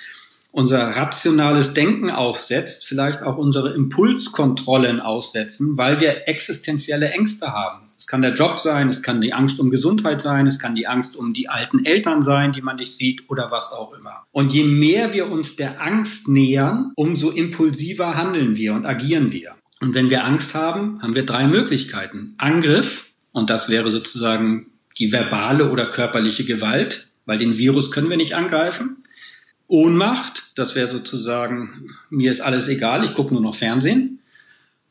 unser 0.52 0.80
rationales 0.80 1.74
Denken 1.74 2.10
aufsetzt, 2.10 2.86
vielleicht 2.86 3.22
auch 3.22 3.38
unsere 3.38 3.74
Impulskontrollen 3.74 5.00
aussetzen, 5.00 5.78
weil 5.78 6.00
wir 6.00 6.28
existenzielle 6.28 7.10
Ängste 7.12 7.54
haben. 7.54 7.90
Es 7.98 8.08
kann 8.08 8.22
der 8.22 8.34
Job 8.34 8.60
sein, 8.60 8.88
es 8.88 9.04
kann 9.04 9.20
die 9.20 9.34
Angst 9.34 9.60
um 9.60 9.72
Gesundheit 9.72 10.22
sein, 10.22 10.48
es 10.48 10.58
kann 10.58 10.74
die 10.74 10.88
Angst 10.88 11.18
um 11.18 11.34
die 11.34 11.50
alten 11.50 11.84
Eltern 11.84 12.22
sein, 12.22 12.54
die 12.54 12.62
man 12.62 12.78
nicht 12.78 12.96
sieht 12.96 13.30
oder 13.30 13.52
was 13.52 13.74
auch 13.74 13.94
immer. 13.94 14.24
Und 14.32 14.54
je 14.54 14.64
mehr 14.64 15.14
wir 15.14 15.30
uns 15.30 15.58
der 15.58 15.82
Angst 15.82 16.30
nähern, 16.30 16.94
umso 16.96 17.30
impulsiver 17.30 18.16
handeln 18.16 18.56
wir 18.56 18.74
und 18.74 18.86
agieren 18.86 19.34
wir. 19.34 19.56
Und 19.82 19.96
wenn 19.96 20.10
wir 20.10 20.24
Angst 20.24 20.56
haben, 20.56 21.02
haben 21.02 21.14
wir 21.14 21.26
drei 21.26 21.46
Möglichkeiten. 21.48 22.36
Angriff, 22.38 23.08
und 23.34 23.50
das 23.50 23.68
wäre 23.70 23.92
sozusagen 23.92 24.68
die 24.98 25.12
verbale 25.12 25.70
oder 25.70 25.86
körperliche 25.86 26.46
Gewalt, 26.46 27.10
weil 27.26 27.38
den 27.38 27.58
Virus 27.58 27.92
können 27.92 28.10
wir 28.10 28.18
nicht 28.18 28.34
angreifen. 28.34 29.04
Ohnmacht, 29.70 30.52
das 30.56 30.74
wäre 30.74 30.90
sozusagen, 30.90 31.96
mir 32.10 32.32
ist 32.32 32.42
alles 32.42 32.68
egal, 32.68 33.06
ich 33.06 33.14
gucke 33.14 33.34
nur 33.34 33.44
noch 33.44 33.56
Fernsehen. 33.56 34.20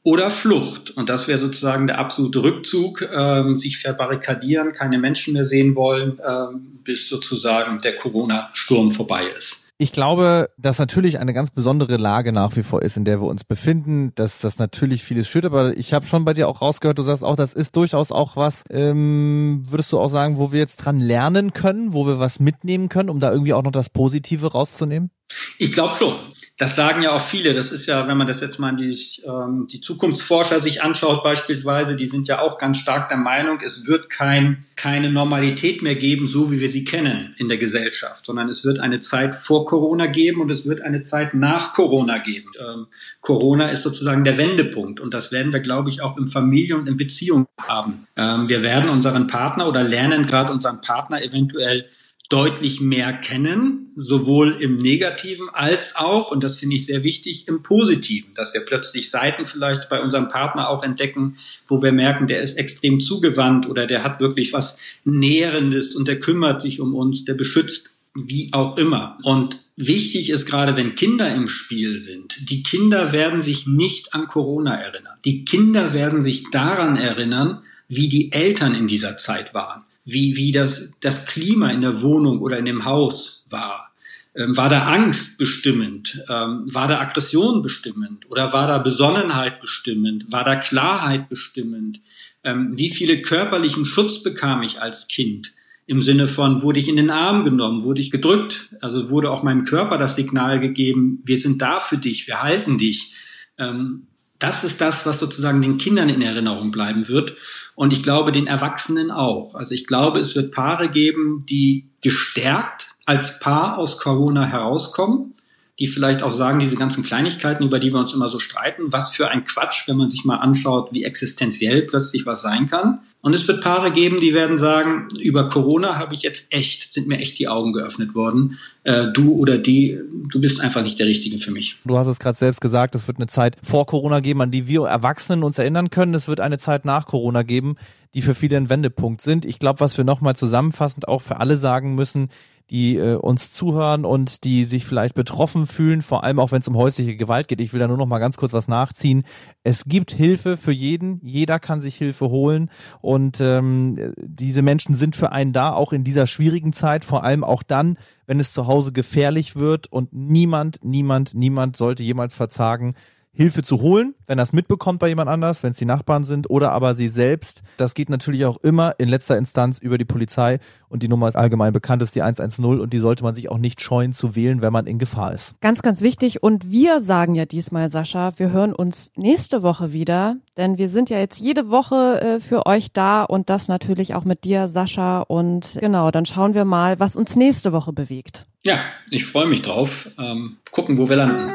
Oder 0.05 0.31
Flucht, 0.31 0.93
und 0.93 1.09
das 1.09 1.27
wäre 1.27 1.39
sozusagen 1.39 1.89
der 1.89 1.99
absolute 1.99 2.43
Rückzug, 2.43 3.07
ähm, 3.13 3.59
sich 3.59 3.79
verbarrikadieren, 3.79 4.73
keine 4.73 4.99
Menschen 4.99 5.35
mehr 5.35 5.45
sehen 5.45 5.75
wollen, 5.75 6.19
ähm, 6.27 6.79
bis 6.85 7.09
sozusagen 7.09 7.81
der 7.81 7.97
Corona-Sturm 7.97 8.93
vorbei 8.93 9.27
ist. 9.37 9.68
Ich 9.81 9.93
glaube, 9.93 10.51
dass 10.59 10.81
natürlich 10.81 11.21
eine 11.21 11.33
ganz 11.33 11.53
besondere 11.53 11.99
Lage 11.99 12.33
nach 12.33 12.57
wie 12.57 12.65
vor 12.65 12.83
ist, 12.83 12.97
in 12.97 13.05
der 13.05 13.21
wir 13.21 13.29
uns 13.29 13.45
befinden, 13.45 14.13
dass 14.17 14.41
das 14.41 14.59
natürlich 14.59 15.05
vieles 15.05 15.29
schürt, 15.29 15.45
aber 15.45 15.77
ich 15.77 15.93
habe 15.93 16.05
schon 16.05 16.25
bei 16.25 16.35
dir 16.35 16.49
auch 16.49 16.61
rausgehört, 16.61 16.99
du 16.99 17.05
sagst 17.05 17.23
auch, 17.23 17.37
das 17.37 17.55
ist 17.55 17.77
durchaus 17.77 18.11
auch 18.11 18.35
was, 18.35 18.65
ähm, 18.71 19.65
würdest 19.69 19.93
du 19.93 20.01
auch 20.01 20.09
sagen, 20.09 20.37
wo 20.37 20.51
wir 20.51 20.59
jetzt 20.59 20.79
dran 20.79 20.99
lernen 20.99 21.53
können, 21.53 21.93
wo 21.93 22.09
wir 22.09 22.19
was 22.19 22.41
mitnehmen 22.41 22.89
können, 22.89 23.09
um 23.09 23.21
da 23.21 23.31
irgendwie 23.31 23.55
auch 23.55 23.63
noch 23.63 23.71
das 23.71 23.89
Positive 23.89 24.51
rauszunehmen? 24.51 25.13
Ich 25.59 25.73
glaube 25.73 25.95
schon. 25.95 26.15
Das 26.59 26.75
sagen 26.75 27.03
ja 27.03 27.13
auch 27.13 27.23
viele. 27.23 27.55
Das 27.55 27.71
ist 27.71 27.87
ja, 27.87 28.09
wenn 28.09 28.17
man 28.17 28.27
das 28.27 28.41
jetzt 28.41 28.59
mal 28.59 28.75
die, 28.75 28.99
ähm, 29.25 29.69
die 29.71 29.81
Zukunftsforscher 29.81 30.61
sich 30.61 30.83
anschaut 30.83 31.23
beispielsweise, 31.23 31.95
die 31.95 32.09
sind 32.09 32.27
ja 32.27 32.41
auch 32.41 32.59
ganz 32.59 32.79
stark 32.79 33.09
der 33.09 33.17
Meinung, 33.17 33.61
es 33.65 33.87
wird 33.87 34.11
kein, 34.11 34.65
keine 34.75 35.13
Normalität 35.13 35.83
mehr 35.83 35.95
geben, 35.95 36.27
so 36.27 36.51
wie 36.51 36.59
wir 36.59 36.69
sie 36.69 36.85
kennen 36.85 37.33
in 37.39 37.49
der 37.49 37.59
Gesellschaft, 37.59 38.27
sondern 38.27 38.49
es 38.49 38.65
wird 38.65 38.81
eine 38.81 38.99
Zeit 38.99 39.37
vor 39.37 39.67
Corona 39.67 40.07
geben 40.07 40.41
und 40.41 40.51
es 40.51 40.67
wird 40.67 40.81
eine 40.81 41.05
Zeit 41.05 41.33
nach 41.33 41.75
Corona 41.75 42.19
geben. 42.19 42.51
Ähm, 42.59 42.87
Corona 43.21 43.69
ist 43.69 43.85
sozusagen 43.85 44.25
der 44.25 44.37
Wendepunkt 44.37 44.99
und 44.99 45.15
das 45.15 45.31
werden 45.31 45.53
wir, 45.53 45.61
glaube 45.61 45.91
ich, 45.91 46.03
auch 46.03 46.17
im 46.17 46.27
Familien- 46.27 46.81
und 46.81 46.89
in 46.89 46.97
Beziehungen 46.97 47.47
haben. 47.61 48.09
Ähm, 48.17 48.49
wir 48.49 48.65
werden 48.65 48.91
unseren 48.91 49.29
Partner 49.29 49.69
oder 49.69 49.85
lernen 49.85 50.27
gerade 50.27 50.53
unseren 50.53 50.81
Partner 50.81 51.23
eventuell 51.23 51.87
deutlich 52.29 52.81
mehr 52.81 53.15
kennen, 53.15 53.93
sowohl 53.97 54.61
im 54.61 54.77
Negativen 54.77 55.49
als 55.49 55.97
auch, 55.97 56.31
und 56.31 56.45
das 56.45 56.57
finde 56.57 56.77
ich 56.77 56.85
sehr 56.85 57.03
wichtig, 57.03 57.49
im 57.49 57.63
Positiven, 57.63 58.35
dass 58.35 58.53
wir 58.53 58.61
plötzlich 58.61 59.11
Seiten 59.11 59.47
vielleicht 59.47 59.89
bei 59.89 60.01
unserem 60.01 60.29
Partner 60.29 60.69
auch 60.69 60.83
entdecken, 60.83 61.37
wo 61.67 61.83
wir 61.83 61.93
merken, 61.93 62.27
der 62.27 62.43
ist 62.43 62.59
extrem 62.59 63.01
zugewandt 63.01 63.67
oder 63.67 63.87
der 63.87 64.05
hat 64.05 64.21
wirklich 64.21 64.53
was 64.53 64.77
Nährendes 65.05 65.97
und 65.97 66.07
der 66.07 66.21
kümmert 66.21 66.61
sich 66.61 66.81
um 66.81 66.95
uns, 66.95 67.25
der 67.25 67.35
beschützt, 67.35 67.95
wie 68.15 68.53
auch 68.53 68.77
immer. 68.77 69.19
Und 69.23 69.61
wichtig 69.77 70.29
ist 70.29 70.45
gerade, 70.45 70.77
wenn 70.77 70.97
Kinder 70.97 71.35
im 71.35 71.49
Spiel 71.49 71.99
sind, 71.99 72.51
die 72.51 72.63
Kinder 72.63 73.13
werden 73.13 73.41
sich 73.41 73.67
nicht 73.67 74.13
an 74.13 74.27
Corona 74.27 74.75
erinnern. 74.75 75.17
Die 75.25 75.47
Kinder 75.47 75.95
werden 75.95 76.21
sich 76.21 76.51
daran 76.51 76.97
erinnern, 76.97 77.63
wie 77.89 78.09
die 78.09 78.33
Eltern 78.33 78.75
in 78.75 78.87
dieser 78.87 79.17
Zeit 79.17 79.55
waren 79.55 79.85
wie, 80.09 80.37
wie 80.37 80.53
das, 80.53 80.91
das 81.01 81.27
Klima 81.27 81.71
in 81.71 81.83
der 81.83 82.01
Wohnung 82.03 82.41
oder 82.41 82.59
in 82.59 82.65
dem 82.65 82.85
Haus 82.85 83.47
war. 83.51 83.93
Ähm, 84.35 84.57
war 84.57 84.69
da 84.69 84.85
Angst 84.85 85.39
bestimmend? 85.39 86.23
Ähm, 86.29 86.63
war 86.73 86.89
da 86.89 87.01
Aggression 87.01 87.61
bestimmend? 87.61 88.31
Oder 88.31 88.53
war 88.53 88.67
da 88.67 88.79
Besonnenheit 88.79 89.61
bestimmend? 89.61 90.31
War 90.31 90.45
da 90.45 90.57
Klarheit 90.57 91.29
bestimmend? 91.29 92.01
Ähm, 92.45 92.77
wie 92.77 92.91
viele 92.91 93.21
körperlichen 93.21 93.85
Schutz 93.85 94.23
bekam 94.23 94.63
ich 94.63 94.81
als 94.81 95.09
Kind? 95.09 95.53
Im 95.87 96.03
Sinne 96.03 96.29
von, 96.29 96.63
wurde 96.63 96.79
ich 96.79 96.89
in 96.89 96.97
den 96.97 97.11
Arm 97.11 97.45
genommen, 97.45 97.83
wurde 97.83 98.01
ich 98.01 98.11
gedrückt? 98.11 98.71
Also 98.81 99.11
wurde 99.11 99.31
auch 99.31 99.43
meinem 99.43 99.65
Körper 99.65 99.99
das 99.99 100.17
Signal 100.17 100.61
gegeben, 100.61 101.23
wir 101.25 101.39
sind 101.39 101.61
da 101.61 101.81
für 101.81 101.97
dich, 101.97 102.27
wir 102.27 102.43
halten 102.43 102.79
dich. 102.79 103.15
Ähm, 103.59 104.07
das 104.39 104.63
ist 104.63 104.81
das, 104.81 105.05
was 105.05 105.19
sozusagen 105.19 105.63
den 105.63 105.79
Kindern 105.79 106.09
in 106.09 106.23
Erinnerung 106.23 106.71
bleiben 106.71 107.09
wird. 107.09 107.37
Und 107.79 107.93
ich 107.93 108.03
glaube, 108.03 108.33
den 108.33 108.49
Erwachsenen 108.49 109.13
auch. 109.13 109.55
Also 109.55 109.73
ich 109.73 109.87
glaube, 109.87 110.19
es 110.19 110.35
wird 110.35 110.53
Paare 110.53 110.89
geben, 110.89 111.39
die 111.49 111.89
gestärkt 112.03 112.89
als 113.07 113.39
Paar 113.39 113.79
aus 113.79 114.01
Corona 114.01 114.47
herauskommen, 114.47 115.35
die 115.79 115.87
vielleicht 115.87 116.23
auch 116.23 116.31
sagen, 116.31 116.59
diese 116.59 116.77
ganzen 116.77 117.05
Kleinigkeiten, 117.05 117.65
über 117.65 117.79
die 117.79 117.93
wir 117.93 118.01
uns 118.01 118.13
immer 118.13 118.29
so 118.29 118.39
streiten, 118.41 118.93
was 118.93 119.11
für 119.11 119.29
ein 119.29 119.45
Quatsch, 119.45 119.87
wenn 119.87 119.97
man 119.97 120.11
sich 120.11 120.25
mal 120.25 120.37
anschaut, 120.37 120.91
wie 120.93 121.05
existenziell 121.05 121.83
plötzlich 121.83 122.27
was 122.27 122.43
sein 122.43 122.67
kann. 122.67 123.01
Und 123.21 123.35
es 123.35 123.47
wird 123.47 123.63
Paare 123.63 123.91
geben, 123.91 124.21
die 124.21 124.33
werden 124.33 124.59
sagen, 124.59 125.09
über 125.21 125.49
Corona 125.49 125.97
habe 125.97 126.15
ich 126.15 126.23
jetzt 126.23 126.53
echt, 126.53 126.93
sind 126.93 127.09
mir 127.09 127.19
echt 127.19 127.39
die 127.39 127.49
Augen 127.49 127.73
geöffnet 127.73 128.15
worden. 128.15 128.59
Äh, 128.85 129.09
du 129.13 129.33
oder 129.33 129.59
die, 129.59 129.99
du 130.31 130.41
bist 130.41 130.61
einfach 130.61 130.83
nicht 130.83 130.99
der 130.99 131.07
Richtige 131.07 131.39
für 131.39 131.51
mich. 131.51 131.77
Du 131.85 131.99
hast 131.99 132.07
es 132.07 132.19
gerade 132.19 132.39
selbst 132.39 132.61
gesagt, 132.61 132.95
es 132.95 133.07
wird 133.07 133.19
eine 133.19 133.27
Zeit 133.27 133.57
vor 133.63 133.87
Corona 133.87 134.21
geben, 134.21 134.41
an 134.41 134.51
die 134.51 134.69
wir 134.69 134.87
Erwachsenen 134.87 135.43
uns 135.43 135.59
erinnern 135.59 135.91
können. 135.91 136.15
Es 136.15 136.29
wird 136.29 136.41
eine 136.41 136.59
Zeit 136.59 136.85
nach 136.85 137.07
Corona 137.07 137.43
geben, 137.43 137.77
die 138.15 138.23
für 138.23 138.35
viele 138.35 138.57
ein 138.57 138.71
Wendepunkt 138.71 139.21
sind. 139.21 139.45
Ich 139.45 139.59
glaube, 139.59 139.81
was 139.81 139.97
wir 139.97 140.05
nochmal 140.05 140.37
zusammenfassend 140.37 141.09
auch 141.09 141.23
für 141.23 141.39
alle 141.39 141.57
sagen 141.57 141.97
müssen, 141.97 142.31
die 142.71 142.97
äh, 142.97 143.15
uns 143.17 143.53
zuhören 143.53 144.05
und 144.05 144.45
die 144.45 144.65
sich 144.65 144.85
vielleicht 144.85 145.15
betroffen 145.15 145.67
fühlen, 145.67 146.03
vor 146.03 146.25
allem 146.25 146.39
auch 146.39 146.53
wenn 146.53 146.61
es 146.61 146.69
um 146.69 146.77
häusliche 146.77 147.17
Gewalt 147.17 147.49
geht. 147.49 147.61
Ich 147.61 147.73
will 147.73 147.81
da 147.81 147.89
nur 147.89 147.97
noch 147.97 148.07
mal 148.07 148.19
ganz 148.19 148.37
kurz 148.37 148.53
was 148.53 148.69
nachziehen. 148.69 149.25
Es 149.63 149.85
gibt 149.87 150.13
Hilfe 150.13 150.57
für 150.57 150.73
jeden, 150.73 151.21
jeder 151.23 151.59
kann 151.59 151.81
sich 151.81 151.97
Hilfe 151.97 152.29
holen 152.29 152.71
und 153.01 153.41
ähm, 153.41 154.13
diese 154.19 154.63
Menschen 154.63 154.95
sind 154.95 155.17
für 155.17 155.33
einen 155.33 155.53
da, 155.53 155.73
auch 155.73 155.93
in 155.93 156.05
dieser 156.05 156.27
schwierigen 156.27 156.73
Zeit, 156.73 157.05
vor 157.05 157.25
allem 157.25 157.45
auch 157.45 157.63
dann, 157.63 157.99
wenn 158.27 158.41
es 158.41 158.53
zu 158.53 158.67
Hause 158.67 158.93
gefährlich 158.93 159.57
wird 159.57 159.91
und 159.91 160.13
niemand, 160.13 160.81
niemand, 160.83 161.35
niemand 161.35 161.77
sollte 161.77 162.03
jemals 162.03 162.35
verzagen, 162.35 162.95
Hilfe 163.33 163.63
zu 163.63 163.81
holen, 163.81 164.15
wenn 164.27 164.39
er 164.39 164.43
es 164.43 164.53
mitbekommt 164.53 164.99
bei 164.99 165.09
jemand 165.09 165.31
anders, 165.31 165.63
wenn 165.63 165.71
es 165.71 165.77
die 165.77 165.85
Nachbarn 165.85 166.25
sind 166.25 166.51
oder 166.51 166.73
aber 166.73 166.95
sie 166.95 167.09
selbst. 167.09 167.63
Das 167.77 167.95
geht 167.95 168.11
natürlich 168.11 168.45
auch 168.45 168.57
immer 168.59 168.93
in 168.99 169.09
letzter 169.09 169.39
Instanz 169.39 169.79
über 169.79 169.97
die 169.97 170.05
Polizei 170.05 170.59
und 170.89 171.03
die 171.03 171.09
Nummer 171.09 171.29
ist 171.29 171.37
allgemein 171.37 171.73
bekannt, 171.73 172.03
ist 172.03 172.15
die 172.15 172.23
110 172.23 172.65
und 172.65 172.93
die 172.93 172.99
sollte 172.99 173.23
man 173.23 173.35
sich 173.35 173.49
auch 173.51 173.59
nicht 173.59 173.81
scheuen 173.81 174.13
zu 174.13 174.35
wählen, 174.35 174.61
wenn 174.61 174.73
man 174.73 174.87
in 174.87 174.99
Gefahr 174.99 175.33
ist. 175.33 175.55
Ganz, 175.61 175.83
ganz 175.83 176.01
wichtig 176.01 176.43
und 176.43 176.71
wir 176.71 177.01
sagen 177.01 177.35
ja 177.35 177.47
diesmal, 177.47 177.89
Sascha, 177.89 178.39
wir 178.39 178.51
hören 178.51 178.73
uns 178.73 179.13
nächste 179.17 179.63
Woche 179.63 179.93
wieder, 179.93 180.37
denn 180.57 180.79
wir 180.79 180.89
sind 180.89 181.11
ja 181.11 181.19
jetzt 181.19 181.39
jede 181.39 181.71
Woche 181.71 182.21
äh, 182.21 182.41
für 182.41 182.67
euch 182.67 182.93
da 182.93 183.23
und 183.23 183.51
das 183.51 183.69
natürlich 183.69 184.15
auch 184.15 184.25
mit 184.25 184.45
dir, 184.45 184.69
Sascha 184.69 185.21
und 185.21 185.79
genau, 185.81 186.11
dann 186.11 186.27
schauen 186.27 186.55
wir 186.55 186.65
mal, 186.65 186.99
was 186.99 187.17
uns 187.17 187.37
nächste 187.37 187.73
Woche 187.73 187.93
bewegt. 187.93 188.47
Ja, 188.65 188.81
ich 189.11 189.25
freue 189.25 189.47
mich 189.47 189.63
drauf. 189.63 190.11
Ähm, 190.19 190.59
gucken, 190.73 190.99
wo 190.99 191.09
wir 191.09 191.17
landen. 191.17 191.55